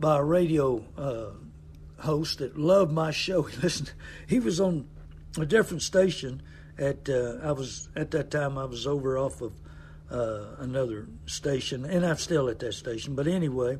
[0.00, 3.42] by a radio uh, host that loved my show.
[3.52, 3.92] He listened.
[4.26, 4.88] He was on
[5.38, 6.42] a different station.
[6.78, 9.52] At uh, I was at that time I was over off of
[10.10, 13.14] uh, another station, and I'm still at that station.
[13.14, 13.78] But anyway,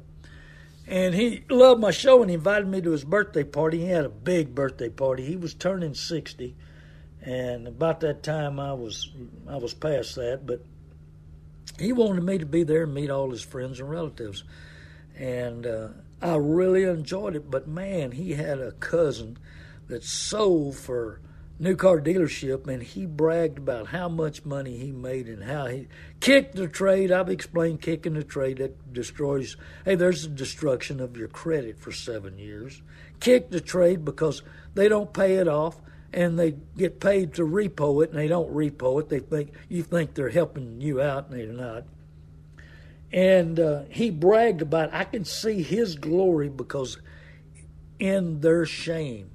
[0.86, 3.78] and he loved my show and he invited me to his birthday party.
[3.78, 5.24] He had a big birthday party.
[5.24, 6.54] He was turning sixty,
[7.22, 9.10] and about that time I was
[9.48, 10.64] I was past that, but
[11.78, 14.44] he wanted me to be there and meet all his friends and relatives.
[15.16, 15.88] And uh,
[16.20, 17.50] I really enjoyed it.
[17.50, 19.38] But man, he had a cousin
[19.88, 21.20] that sold for
[21.58, 25.86] new car dealership and he bragged about how much money he made and how he
[26.20, 27.12] kicked the trade.
[27.12, 31.92] I've explained kicking the trade that destroys hey, there's a destruction of your credit for
[31.92, 32.82] seven years.
[33.20, 34.42] Kick the trade because
[34.74, 35.80] they don't pay it off
[36.12, 39.08] and they get paid to repo it, and they don't repo it.
[39.08, 41.84] They think you think they're helping you out, and they're not.
[43.12, 46.98] And uh, he bragged about, I can see his glory because
[47.98, 49.31] in their shame,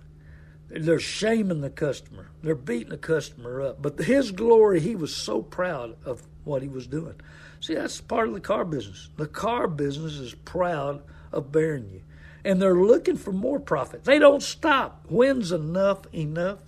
[0.69, 2.30] they're shaming the customer.
[2.43, 3.82] They're beating the customer up.
[3.82, 7.15] But his glory, he was so proud of what he was doing.
[7.60, 9.10] See, that's part of the car business.
[9.17, 11.01] The car business is proud
[11.32, 12.01] of bearing you.
[12.43, 14.03] And they're looking for more profit.
[14.03, 15.06] They don't stop.
[15.10, 16.60] When's enough enough?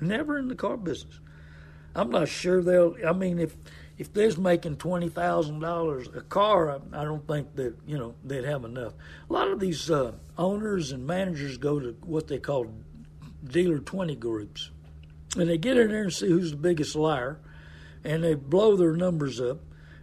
[0.00, 1.20] Never in the car business.
[1.94, 2.96] I'm not sure they'll.
[3.06, 3.56] I mean, if
[3.98, 8.14] if they're making twenty thousand dollars a car, I, I, don't think that you know
[8.24, 8.94] they'd have enough.
[9.28, 12.66] A lot of these uh, owners and managers go to what they call
[13.44, 14.70] dealer twenty groups,
[15.36, 17.40] and they get in there and see who's the biggest liar,
[18.04, 19.60] and they blow their numbers up,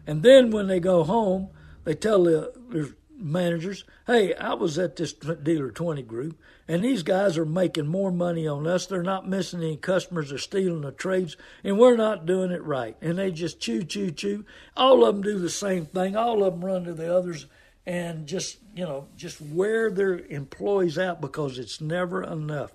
[0.07, 1.49] and then when they go home,
[1.83, 7.03] they tell the, their managers, "Hey, I was at this dealer twenty group, and these
[7.03, 8.85] guys are making more money on us.
[8.85, 10.29] They're not missing any customers.
[10.29, 12.97] They're stealing the trades, and we're not doing it right.
[13.01, 14.45] And they just chew, chew, chew.
[14.75, 16.15] All of them do the same thing.
[16.15, 17.45] All of them run to the others
[17.85, 22.71] and just, you know, just wear their employees out because it's never enough.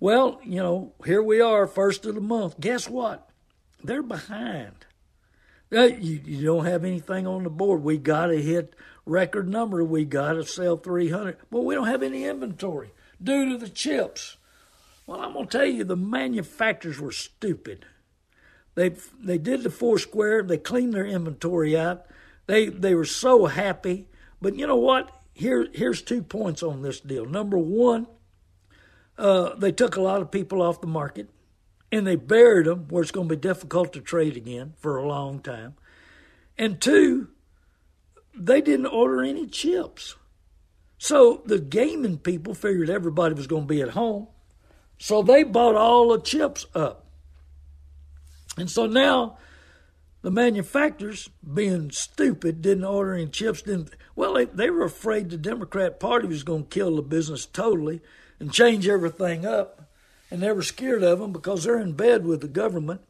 [0.00, 2.58] Well, you know, here we are, first of the month.
[2.58, 3.28] Guess what?
[3.84, 4.86] They're behind.
[5.72, 7.82] Uh, you, don't have anything on the board.
[7.84, 8.74] We got to hit
[9.06, 9.84] record number.
[9.84, 11.36] We got to sell 300.
[11.50, 12.92] Well, we don't have any inventory
[13.22, 14.36] due to the chips.
[15.06, 17.84] Well, I'm going to tell you, the manufacturers were stupid.
[18.74, 18.90] They
[19.22, 20.42] they did the four square.
[20.42, 22.06] They cleaned their inventory out.
[22.46, 24.06] They they were so happy.
[24.40, 25.10] But you know what?
[25.34, 27.26] Here here's two points on this deal.
[27.26, 28.06] Number one,
[29.20, 31.28] uh, they took a lot of people off the market,
[31.92, 35.06] and they buried them where it's going to be difficult to trade again for a
[35.06, 35.74] long time.
[36.56, 37.28] And two,
[38.34, 40.16] they didn't order any chips.
[40.96, 44.28] So the gaming people figured everybody was going to be at home.
[44.98, 47.06] So they bought all the chips up.
[48.56, 49.38] And so now
[50.22, 53.62] the manufacturers, being stupid, didn't order any chips.
[53.62, 57.46] Didn't well, they, they were afraid the Democrat Party was going to kill the business
[57.46, 58.00] totally
[58.40, 59.88] and change everything up,
[60.30, 63.02] and they were scared of them because they're in bed with the government,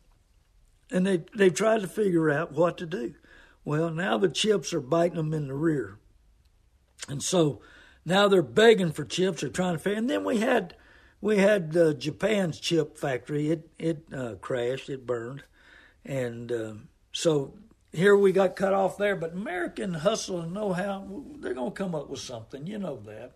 [0.90, 3.14] and they they've tried to figure out what to do.
[3.64, 5.98] Well, now the chips are biting them in the rear,
[7.08, 7.62] and so
[8.04, 9.40] now they're begging for chips.
[9.40, 9.98] They're trying to figure.
[9.98, 10.74] And then we had
[11.20, 13.50] we had uh, Japan's chip factory.
[13.50, 14.90] It it uh, crashed.
[14.90, 15.44] It burned,
[16.04, 16.72] and uh,
[17.12, 17.54] so
[17.92, 19.16] here we got cut off there.
[19.16, 22.66] But American hustle and know how, they're going to come up with something.
[22.66, 23.32] You know that.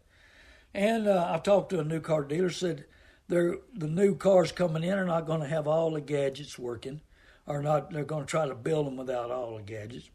[0.75, 2.85] And uh, I talked to a new car dealer, said
[3.29, 7.01] they're, the new cars coming in are not going to have all the gadgets working,
[7.47, 7.93] or not.
[7.93, 10.11] They're going to try to build them without all the gadgets,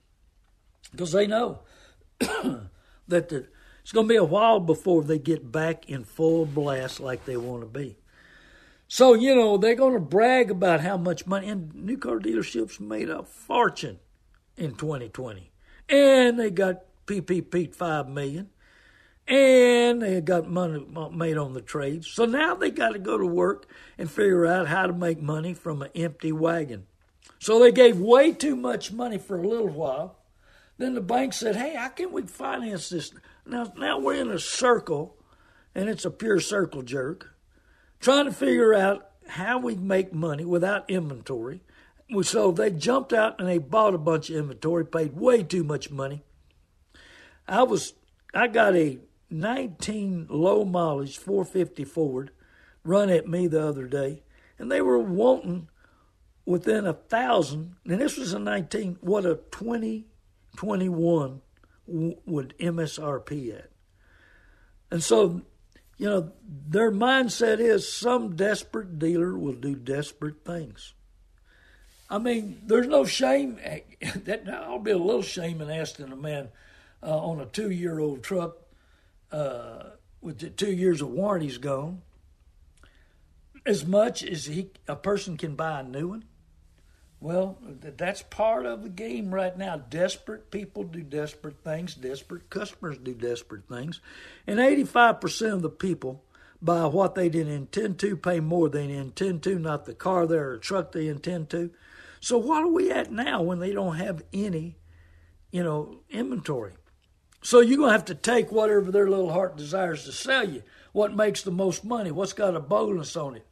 [0.92, 1.62] because they know
[2.20, 3.48] that the,
[3.82, 7.38] it's going to be a while before they get back in full blast like they
[7.38, 7.98] want to be.
[8.88, 12.80] So, you know, they're going to brag about how much money, and new car dealerships
[12.80, 14.00] made a fortune
[14.58, 15.52] in 2020.
[15.88, 18.50] And they got PPP 5 million.
[19.30, 22.08] And they got money made on the trades.
[22.08, 23.68] So now they got to go to work
[23.98, 26.88] and figure out how to make money from an empty wagon.
[27.38, 30.18] So they gave way too much money for a little while.
[30.80, 33.14] Then the bank said, hey, how can we finance this?
[33.46, 35.16] Now, now we're in a circle,
[35.76, 37.36] and it's a pure circle jerk
[38.00, 41.62] trying to figure out how we make money without inventory.
[42.24, 45.92] So they jumped out and they bought a bunch of inventory, paid way too much
[45.92, 46.24] money.
[47.48, 47.94] I was
[48.34, 49.00] I got a
[49.30, 52.32] 19 low mileage 450 Ford
[52.84, 54.24] run at me the other day,
[54.58, 55.68] and they were wanting
[56.46, 61.42] within a thousand, and this was a 19, what a 2021
[61.88, 63.70] would MSRP at.
[64.92, 65.42] And so
[66.00, 66.32] you know,
[66.68, 70.94] their mindset is some desperate dealer will do desperate things.
[72.10, 73.60] I mean, there's no shame.
[74.24, 76.48] That I'll be a little shame in asking a man
[77.04, 78.56] uh, on a two-year-old truck
[79.32, 82.02] uh, with the two years of warranties gone,
[83.66, 86.26] as much as he a person can buy a new one.
[87.22, 89.76] Well, that's part of the game right now.
[89.76, 91.94] Desperate people do desperate things.
[91.94, 94.00] Desperate customers do desperate things.
[94.48, 96.24] And 85% of the people
[96.62, 100.28] buy what they didn't intend to, pay more than they intend to, not the car
[100.28, 101.72] there or truck they intend to.
[102.22, 104.78] So what are we at now when they don't have any,
[105.52, 106.74] you know, inventory?
[107.42, 110.64] So you're going to have to take whatever their little heart desires to sell you.
[110.92, 112.12] What makes the most money?
[112.12, 113.46] What's got a bonus on it?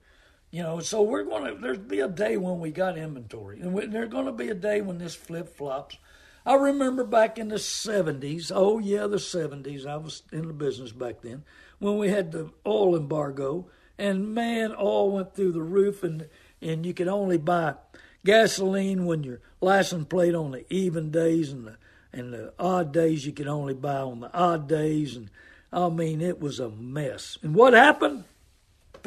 [0.51, 3.75] You know, so we're going to, there's be a day when we got inventory, and
[3.91, 5.97] there's going to be a day when this flip flops.
[6.45, 10.93] I remember back in the 70s, oh yeah, the 70s, I was in the business
[10.93, 11.43] back then,
[11.79, 13.67] when we had the oil embargo,
[13.97, 16.29] and man, oil went through the roof, and,
[16.61, 17.75] and you could only buy
[18.23, 21.77] gasoline when your license plate on the even days, and the,
[22.13, 25.29] and the odd days you could only buy on the odd days, and
[25.71, 27.37] I mean, it was a mess.
[27.41, 28.23] And what happened?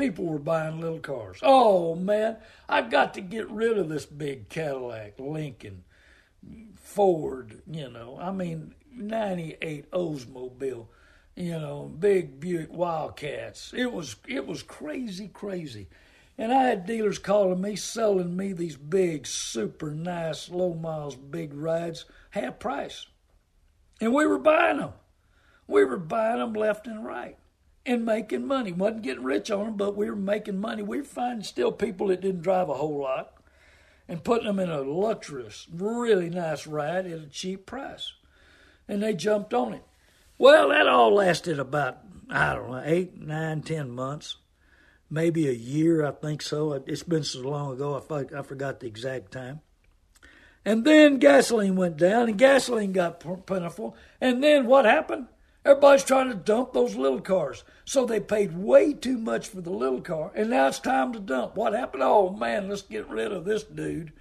[0.01, 1.39] people were buying little cars.
[1.43, 2.37] Oh man,
[2.69, 5.85] I've got to get rid of this big Cadillac, Lincoln,
[6.77, 8.19] Ford, you know.
[8.21, 10.87] I mean, 98 Oldsmobile,
[11.37, 13.73] you know, big Buick Wildcats.
[13.77, 15.89] It was it was crazy, crazy.
[16.39, 21.53] And I had dealers calling me, selling me these big, super nice, low miles, big
[21.53, 23.07] rides, half price.
[24.01, 24.93] And we were buying them.
[25.67, 27.37] We were buying them left and right
[27.87, 28.73] and making money.
[28.73, 30.83] wasn't getting rich on them, but we were making money.
[30.83, 33.35] We were finding still people that didn't drive a whole lot
[34.09, 38.13] and putting them in a luxurious, really nice ride at a cheap price.
[38.89, 39.85] And they jumped on it.
[40.37, 44.37] Well, that all lasted about, I don't know, eight, nine, ten months,
[45.09, 46.73] maybe a year, I think so.
[46.87, 49.61] It's been so long ago, I forgot the exact time.
[50.65, 53.97] And then gasoline went down, and gasoline got plentiful.
[54.21, 55.27] And then what happened?
[55.65, 57.65] Everybody's trying to dump those little cars.
[57.85, 61.21] So they paid way too much for the little car, and now it's time to
[61.21, 61.57] dump.
[61.57, 62.03] What happened?
[62.03, 64.13] Oh man, let's get rid of this dude.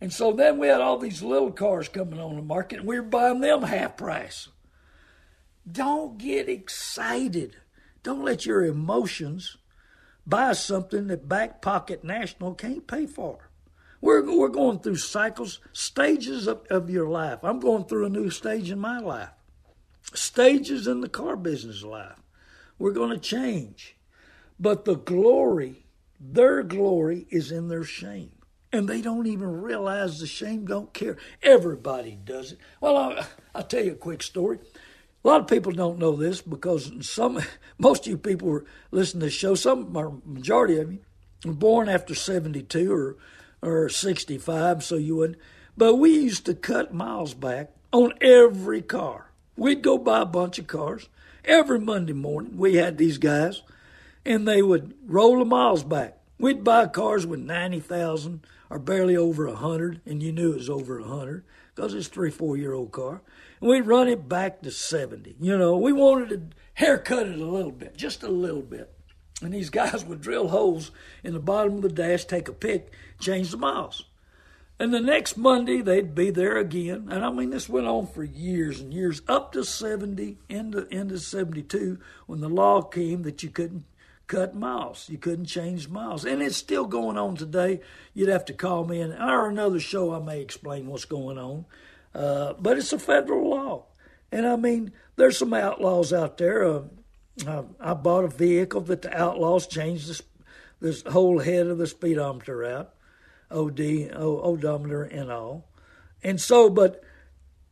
[0.00, 2.98] And so then we had all these little cars coming on the market, and we
[2.98, 4.48] were buying them half price.
[5.70, 7.56] Don't get excited.
[8.02, 9.58] Don't let your emotions
[10.26, 13.49] buy something that Back Pocket National can't pay for.
[14.00, 17.40] We're, we're going through cycles, stages of, of your life.
[17.42, 19.30] I'm going through a new stage in my life
[20.14, 22.20] stages in the car business life.
[22.78, 23.96] We're going to change.
[24.58, 25.86] But the glory,
[26.18, 28.32] their glory is in their shame.
[28.72, 31.16] And they don't even realize the shame, don't care.
[31.42, 32.58] Everybody does it.
[32.80, 34.60] Well, I'll, I'll tell you a quick story.
[35.24, 37.40] A lot of people don't know this because some,
[37.78, 41.00] most of you people who listen to this show, some or majority of you,
[41.44, 43.16] were born after 72 or
[43.62, 45.38] or 65, so you wouldn't.
[45.76, 49.30] But we used to cut miles back on every car.
[49.56, 51.08] We'd go buy a bunch of cars.
[51.44, 53.62] Every Monday morning, we had these guys,
[54.24, 56.18] and they would roll the miles back.
[56.38, 61.00] We'd buy cars with 90,000 or barely over 100, and you knew it was over
[61.00, 61.44] 100
[61.74, 63.22] because it's a three, four year old car.
[63.60, 65.36] And we'd run it back to 70.
[65.40, 68.92] You know, we wanted to haircut it a little bit, just a little bit.
[69.42, 70.90] And these guys would drill holes
[71.24, 74.04] in the bottom of the dash, take a pick, change the miles.
[74.78, 77.08] And the next Monday, they'd be there again.
[77.10, 81.18] And I mean, this went on for years and years, up to 70, into, into
[81.18, 83.84] 72, when the law came that you couldn't
[84.26, 85.08] cut miles.
[85.10, 86.24] You couldn't change miles.
[86.24, 87.80] And it's still going on today.
[88.14, 91.66] You'd have to call me in, or another show, I may explain what's going on.
[92.14, 93.84] Uh, but it's a federal law.
[94.32, 96.64] And I mean, there's some outlaws out there.
[96.64, 96.82] Uh,
[97.46, 100.22] I, I, bought a vehicle that the outlaws changed this,
[100.80, 102.94] this whole head of the speedometer out,
[103.50, 103.80] OD,
[104.14, 105.68] o, odometer, and all.
[106.22, 107.02] And so, but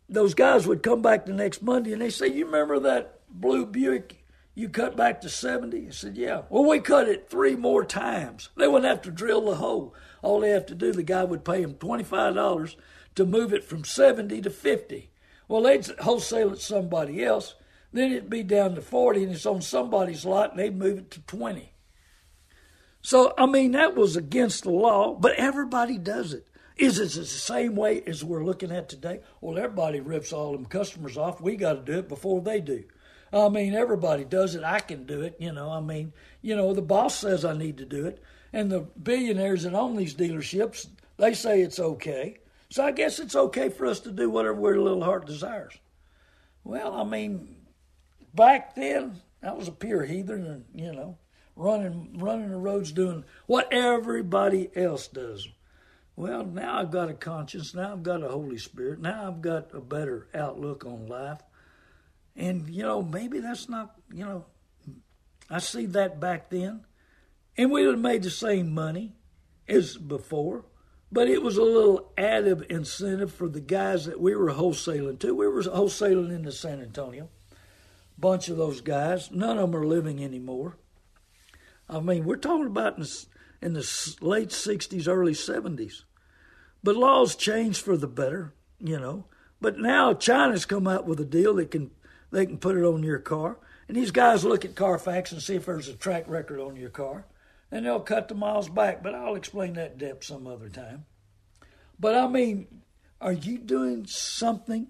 [0.09, 3.67] those guys would come back the next Monday and they say, You remember that blue
[3.67, 5.87] Buick you cut back to 70?
[5.87, 6.43] I said, Yeah.
[6.49, 8.49] Well, we cut it three more times.
[8.57, 9.95] They wouldn't have to drill the hole.
[10.23, 12.75] All they have to do, the guy would pay them $25
[13.15, 15.11] to move it from 70 to 50.
[15.47, 17.55] Well, they'd wholesale it to somebody else.
[17.93, 21.11] Then it'd be down to 40 and it's on somebody's lot and they'd move it
[21.13, 21.73] to 20.
[23.01, 26.47] So, I mean, that was against the law, but everybody does it.
[26.77, 29.21] Is it the same way as we're looking at today?
[29.41, 31.41] Well, everybody rips all them customers off.
[31.41, 32.85] We got to do it before they do.
[33.33, 34.63] I mean, everybody does it.
[34.63, 35.37] I can do it.
[35.39, 38.23] You know, I mean, you know, the boss says I need to do it.
[38.53, 40.87] And the billionaires that own these dealerships,
[41.17, 42.39] they say it's okay.
[42.71, 45.77] So I guess it's okay for us to do whatever our little heart desires.
[46.65, 47.57] Well, I mean,
[48.39, 51.19] back then, I was a pure heathen and, you know,
[51.57, 55.49] running running the roads doing what everybody else does.
[56.17, 57.75] Well, now I've got a conscience.
[57.75, 59.01] Now I've got a Holy Spirit.
[59.01, 61.41] Now I've got a better outlook on life.
[62.37, 64.47] And, you know, maybe that's not, you know,
[65.51, 66.85] I see that back then.
[67.57, 69.17] And we would have made the same money
[69.69, 70.65] as before,
[71.11, 75.35] but it was a little added incentive for the guys that we were wholesaling to.
[75.35, 77.29] We were wholesaling into San Antonio.
[78.19, 80.77] Bunch of those guys, none of them are living anymore.
[81.89, 83.27] I mean, we're talking about in the,
[83.63, 86.03] in the late 60s, early 70s.
[86.83, 89.27] But laws changed for the better, you know.
[89.61, 91.91] But now China's come out with a deal that can
[92.31, 93.59] they can put it on your car.
[93.87, 96.91] And these guys look at Carfax and see if there's a track record on your
[96.91, 97.25] car.
[97.71, 99.03] And they'll cut the miles back.
[99.03, 101.07] But I'll explain that depth some other time.
[101.99, 102.67] But I mean,
[103.21, 104.89] are you doing something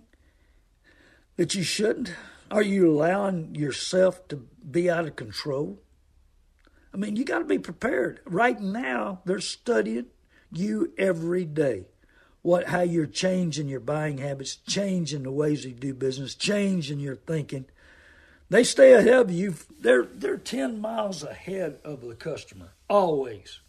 [1.37, 2.13] that you shouldn't?
[2.51, 4.37] Are you allowing yourself to
[4.71, 5.81] be out of control?
[6.93, 8.21] I mean, you got to be prepared.
[8.25, 10.07] Right now, they're studying
[10.51, 11.87] you every day
[12.43, 17.17] what how you're changing your buying habits, changing the ways you do business, changing your
[17.17, 17.67] thinking.
[18.49, 19.55] They stay ahead of you.
[19.81, 23.61] They're they're ten miles ahead of the customer always.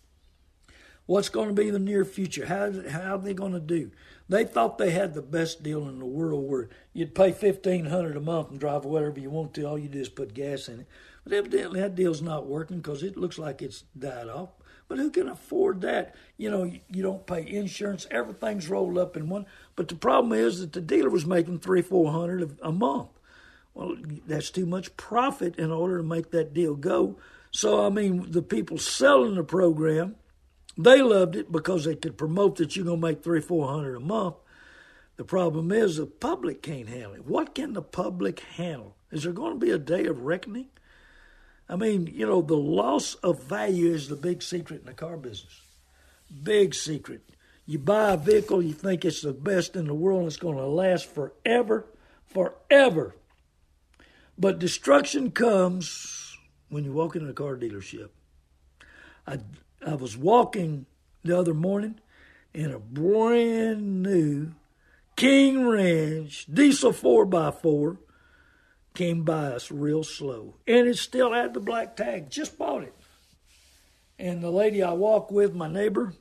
[1.06, 2.46] What's going to be the near future?
[2.46, 3.92] How how are they going to do?
[4.30, 8.16] They thought they had the best deal in the world, where you'd pay fifteen hundred
[8.16, 9.64] a month and drive whatever you want to.
[9.64, 10.88] All you do is put gas in it.
[11.24, 14.50] But evidently that deal's not working because it looks like it's died off.
[14.88, 16.16] But who can afford that?
[16.38, 18.08] You know, you don't pay insurance.
[18.10, 19.46] Everything's rolled up in one.
[19.76, 23.10] But the problem is that the dealer was making three, four hundred a month.
[23.74, 27.18] Well, that's too much profit in order to make that deal go.
[27.52, 30.16] So, I mean, the people selling the program,
[30.86, 33.96] they loved it because they could promote that you're going to make three, four hundred
[33.96, 34.36] a month.
[35.18, 37.26] The problem is the public can't handle it.
[37.26, 38.96] What can the public handle?
[39.12, 40.70] Is there going to be a day of reckoning?
[41.68, 45.18] I mean, you know, the loss of value is the big secret in the car
[45.18, 45.62] business.
[46.44, 47.22] Big secret.
[47.66, 50.66] You buy a vehicle, you think it's the best in the world, it's going to
[50.66, 51.86] last forever,
[52.26, 53.16] forever.
[54.38, 56.38] But destruction comes
[56.70, 58.10] when you walk into a car dealership.
[59.28, 59.40] I,
[59.86, 60.86] I was walking
[61.24, 62.00] the other morning
[62.54, 64.54] in a brand new
[65.16, 67.98] King Ranch diesel 4x4
[68.94, 70.56] came by us real slow.
[70.68, 72.30] And it still had the black tag.
[72.30, 72.96] Just bought it.
[74.18, 76.14] And the lady I walk with, my neighbor,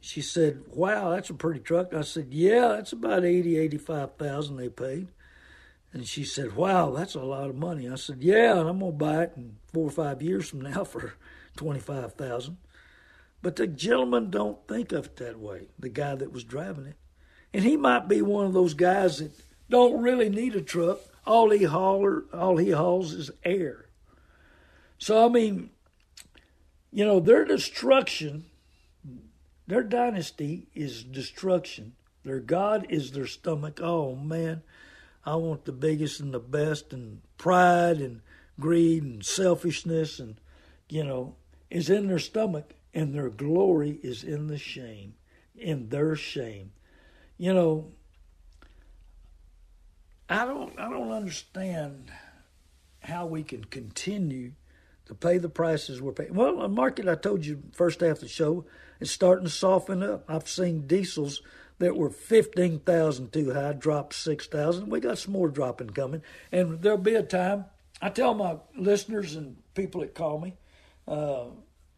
[0.00, 1.92] she said, Wow, that's a pretty truck.
[1.92, 5.08] I said, Yeah, that's about eighty, eighty-five thousand they paid.
[5.92, 7.88] And she said, Wow, that's a lot of money.
[7.88, 10.84] I said, Yeah, and I'm gonna buy it in four or five years from now
[10.84, 11.14] for
[11.56, 12.58] twenty five thousand.
[13.42, 16.96] But the gentleman don't think of it that way, the guy that was driving it.
[17.52, 19.32] And he might be one of those guys that
[19.70, 21.00] don't really need a truck.
[21.26, 23.86] All he hauler, all he hauls is air.
[24.98, 25.70] So I mean,
[26.92, 28.46] you know, their destruction,
[29.66, 31.94] their dynasty is destruction.
[32.24, 33.80] Their God is their stomach.
[33.80, 34.62] Oh man,
[35.24, 38.20] I want the biggest and the best, and pride and
[38.58, 40.36] greed and selfishness, and
[40.88, 41.36] you know,
[41.70, 45.14] is in their stomach, and their glory is in the shame,
[45.56, 46.72] in their shame.
[47.38, 47.92] You know,
[50.28, 52.10] I don't I don't understand
[53.00, 54.52] how we can continue
[55.06, 56.34] to pay the prices we're paying.
[56.34, 58.66] Well, uh, the market I told you first half of the show
[58.98, 60.24] is starting to soften up.
[60.28, 61.42] I've seen diesels
[61.78, 64.88] that were fifteen thousand too high drop six thousand.
[64.88, 67.66] We got some more dropping coming, and there'll be a time.
[68.00, 70.56] I tell my listeners and people that call me,
[71.06, 71.46] uh,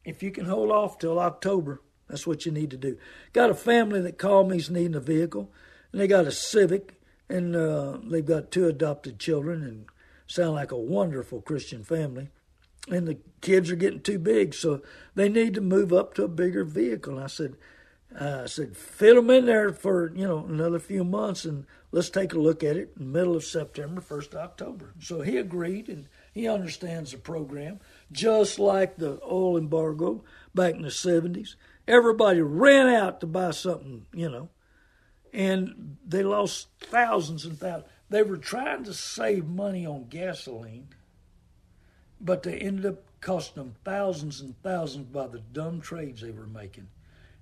[0.04, 2.98] if you can hold off till October, that's what you need to do.
[3.32, 5.52] Got a family that called me's needing a vehicle,
[5.92, 6.98] and they got a Civic
[7.28, 9.86] and uh, they've got two adopted children and
[10.26, 12.28] sound like a wonderful Christian family.
[12.88, 14.80] And the kids are getting too big, so
[15.14, 17.16] they need to move up to a bigger vehicle.
[17.16, 17.56] And I said,
[18.18, 22.09] uh, I said, fit them in there for you know another few months, and let's
[22.09, 24.94] take a look at it in the middle of September, first October.
[25.00, 27.80] So he agreed, and he understands the program,
[28.11, 31.56] just like the oil embargo back in the seventies.
[31.86, 34.50] Everybody ran out to buy something, you know,
[35.32, 37.90] and they lost thousands and thousands.
[38.11, 40.88] They were trying to save money on gasoline,
[42.20, 46.46] but they ended up costing them thousands and thousands by the dumb trades they were
[46.46, 46.88] making.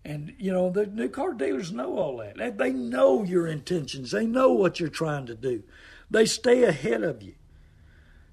[0.05, 2.59] And you know the new car dealers know all that.
[2.59, 4.13] They know your intentions.
[4.13, 5.65] They know what you're trying to do.
[6.11, 7.35] They stay ahead of you.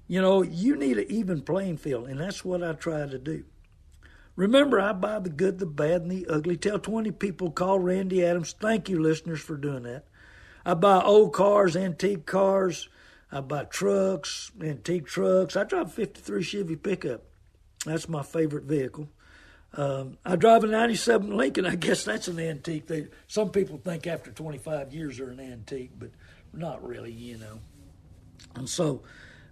[0.06, 3.44] You know you need an even playing field, and that's what I try to do.
[4.36, 6.56] Remember, I buy the good, the bad, and the ugly.
[6.56, 8.52] Tell 20 people, call Randy Adams.
[8.58, 10.06] Thank you, listeners, for doing that.
[10.66, 12.88] I buy old cars, antique cars.
[13.30, 15.56] I buy trucks, antique trucks.
[15.56, 17.22] I drive a 53 Chevy pickup.
[17.84, 19.08] That's my favorite vehicle.
[19.76, 21.66] Um, I drive a 97 Lincoln.
[21.66, 22.86] I guess that's an antique.
[22.86, 26.10] They, some people think after 25 years they're an antique, but
[26.52, 27.60] not really, you know.
[28.54, 29.02] And so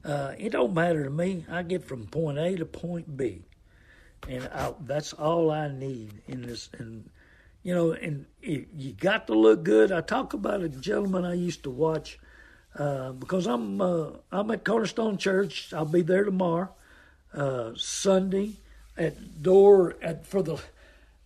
[0.04, 1.44] uh, it don't matter to me.
[1.50, 3.42] I get from point A to point B
[4.28, 6.68] and I, that's all I need in this.
[6.78, 7.08] And
[7.62, 9.92] you know, and it, you got to look good.
[9.92, 12.18] I talk about a gentleman I used to watch
[12.78, 15.72] uh, because I'm uh, I'm at Cornerstone Church.
[15.72, 16.70] I'll be there tomorrow,
[17.34, 18.56] uh, Sunday,
[18.96, 20.60] at door at for the.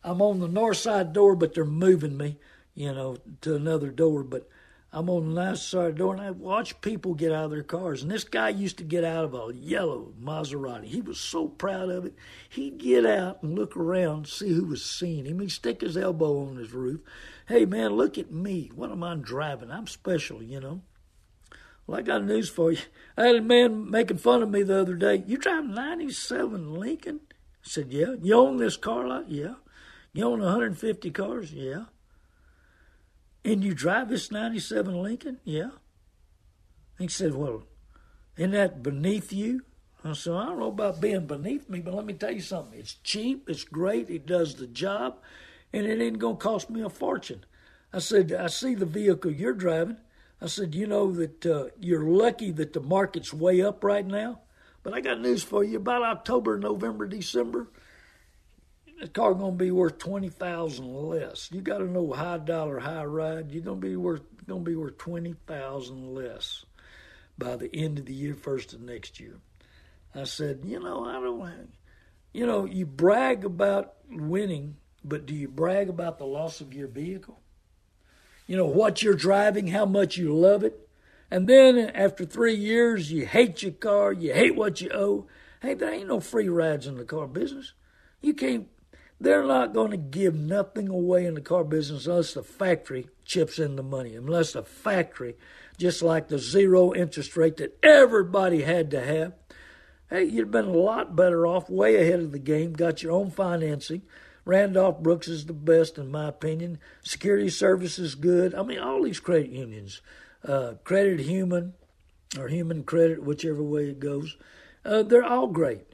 [0.04, 2.36] I'm on the north side door, but they're moving me,
[2.76, 4.22] you know, to another door.
[4.22, 4.48] But
[4.96, 7.50] I'm on the last side of the door and I watch people get out of
[7.50, 8.00] their cars.
[8.00, 10.86] And this guy used to get out of a yellow Maserati.
[10.86, 12.14] He was so proud of it.
[12.48, 15.40] He'd get out and look around, see who was seeing him.
[15.40, 17.02] He'd stick his elbow on his roof.
[17.46, 18.70] Hey, man, look at me.
[18.74, 19.70] What am I driving?
[19.70, 20.80] I'm special, you know.
[21.86, 22.78] Well, I got news for you.
[23.18, 25.22] I had a man making fun of me the other day.
[25.26, 27.20] You drive a 97 Lincoln?
[27.30, 27.34] I
[27.68, 28.14] said, yeah.
[28.22, 29.28] You own this car lot?
[29.28, 29.56] Yeah.
[30.14, 31.52] You own 150 cars?
[31.52, 31.84] Yeah.
[33.46, 35.38] And you drive this 97 Lincoln?
[35.44, 35.70] Yeah.
[36.98, 37.62] He said, Well,
[38.36, 39.62] isn't that beneath you?
[40.04, 42.76] I said, I don't know about being beneath me, but let me tell you something.
[42.76, 45.18] It's cheap, it's great, it does the job,
[45.72, 47.44] and it ain't going to cost me a fortune.
[47.92, 49.98] I said, I see the vehicle you're driving.
[50.42, 54.40] I said, You know that uh, you're lucky that the market's way up right now.
[54.82, 55.76] But I got news for you.
[55.76, 57.68] About October, November, December,
[59.00, 61.50] the car gonna be worth twenty thousand less.
[61.52, 63.52] You got to know high dollar, high ride.
[63.52, 66.64] You're gonna be worth gonna be worth twenty thousand less
[67.38, 69.36] by the end of the year, first of next year.
[70.14, 71.68] I said, you know, I don't.
[72.32, 76.88] You know, you brag about winning, but do you brag about the loss of your
[76.88, 77.40] vehicle?
[78.46, 80.88] You know what you're driving, how much you love it,
[81.30, 85.26] and then after three years, you hate your car, you hate what you owe.
[85.60, 87.72] Hey, there ain't no free rides in the car business.
[88.20, 88.68] You can't
[89.20, 93.58] they're not going to give nothing away in the car business unless the factory chips
[93.58, 95.34] in the money, unless the factory,
[95.78, 99.32] just like the zero interest rate that everybody had to have.
[100.10, 103.12] Hey, you'd have been a lot better off, way ahead of the game, got your
[103.12, 104.02] own financing.
[104.44, 106.78] Randolph Brooks is the best, in my opinion.
[107.02, 108.54] Security Service is good.
[108.54, 110.00] I mean, all these credit unions,
[110.46, 111.74] uh, Credit Human
[112.38, 114.36] or Human Credit, whichever way it goes,
[114.84, 115.86] uh, they're all great.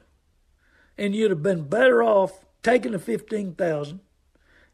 [0.97, 3.99] And you'd have been better off taken the fifteen thousand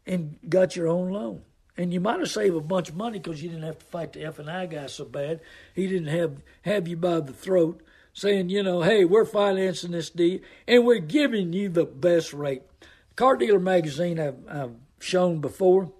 [0.06, 1.42] and got your own loan.
[1.76, 4.12] And you might have saved a bunch of money because you didn't have to fight
[4.12, 5.40] the F and I guy so bad.
[5.74, 7.82] He didn't have have you by the throat
[8.12, 12.62] saying, you know, hey, we're financing this deal and we're giving you the best rate.
[13.16, 15.92] Car Dealer Magazine I've, I've shown before.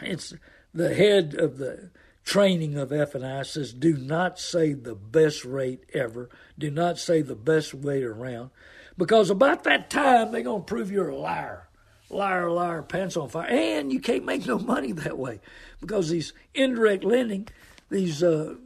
[0.00, 0.34] It's
[0.72, 1.90] the head of the
[2.24, 6.30] training of F&I says do not say the best rate ever.
[6.58, 8.50] Do not say the best rate around.
[8.96, 11.68] Because about that time, they're going to prove you're a liar.
[12.10, 13.48] Liar, liar, pants on fire.
[13.48, 15.40] And you can't make no money that way.
[15.80, 17.48] Because these indirect lending,
[17.90, 18.56] these uh,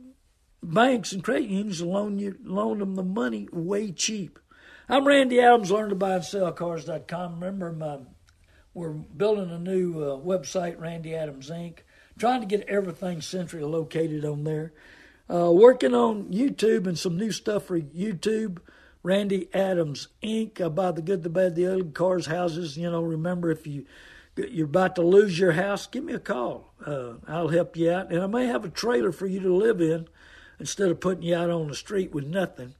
[0.62, 4.38] banks and credit unions loan you loan them the money way cheap.
[4.88, 7.34] I'm Randy Adams, learn to buy and sell cars.com.
[7.34, 7.98] Remember, my,
[8.72, 11.78] we're building a new uh, website, Randy Adams Inc.,
[12.18, 14.72] trying to get everything centrally located on there.
[15.28, 18.58] Uh, working on YouTube and some new stuff for YouTube.
[19.06, 20.60] Randy Adams Inc.
[20.60, 22.76] I buy the good, the bad, the ugly, cars, houses.
[22.76, 23.86] You know, remember if you
[24.34, 26.74] you're about to lose your house, give me a call.
[26.84, 29.80] Uh, I'll help you out, and I may have a trailer for you to live
[29.80, 30.08] in
[30.58, 32.74] instead of putting you out on the street with nothing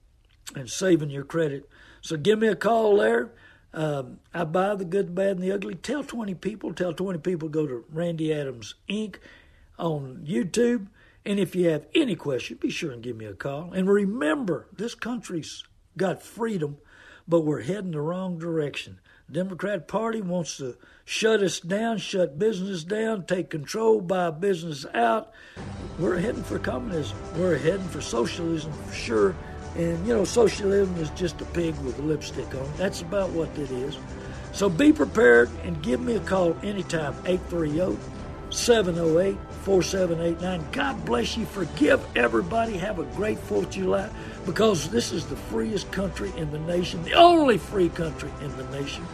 [0.53, 1.69] and saving your credit.
[2.01, 3.31] So give me a call there.
[3.73, 5.75] Um, I buy the good, the bad, and the ugly.
[5.75, 6.73] Tell 20 people.
[6.73, 9.15] Tell 20 people go to Randy Adams Inc.
[9.79, 10.87] on YouTube.
[11.25, 13.71] And if you have any question, be sure and give me a call.
[13.71, 15.63] And remember, this country's
[15.97, 16.77] got freedom,
[17.27, 18.99] but we're heading the wrong direction.
[19.29, 25.33] Democrat Party wants to shut us down, shut business down, take control, buy business out.
[25.99, 27.17] We're heading for communism.
[27.35, 29.35] We're heading for socialism for sure.
[29.75, 32.71] And, you know, socialism is just a pig with lipstick on.
[32.77, 33.97] That's about what it is.
[34.53, 37.97] So be prepared and give me a call anytime, 830
[38.49, 40.71] 708 4789.
[40.71, 41.45] God bless you.
[41.45, 42.77] Forgive everybody.
[42.77, 44.09] Have a great 4th of July
[44.47, 48.63] because this is the freest country in the nation, the only free country in the
[48.69, 49.05] nation,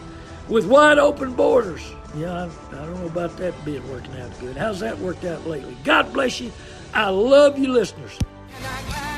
[0.48, 1.82] with wide open borders.
[2.16, 4.56] Yeah, I, I don't know about that being working out good.
[4.56, 5.76] How's that worked out lately?
[5.82, 6.52] God bless you.
[6.94, 8.16] I love you, listeners.
[8.62, 9.14] God bless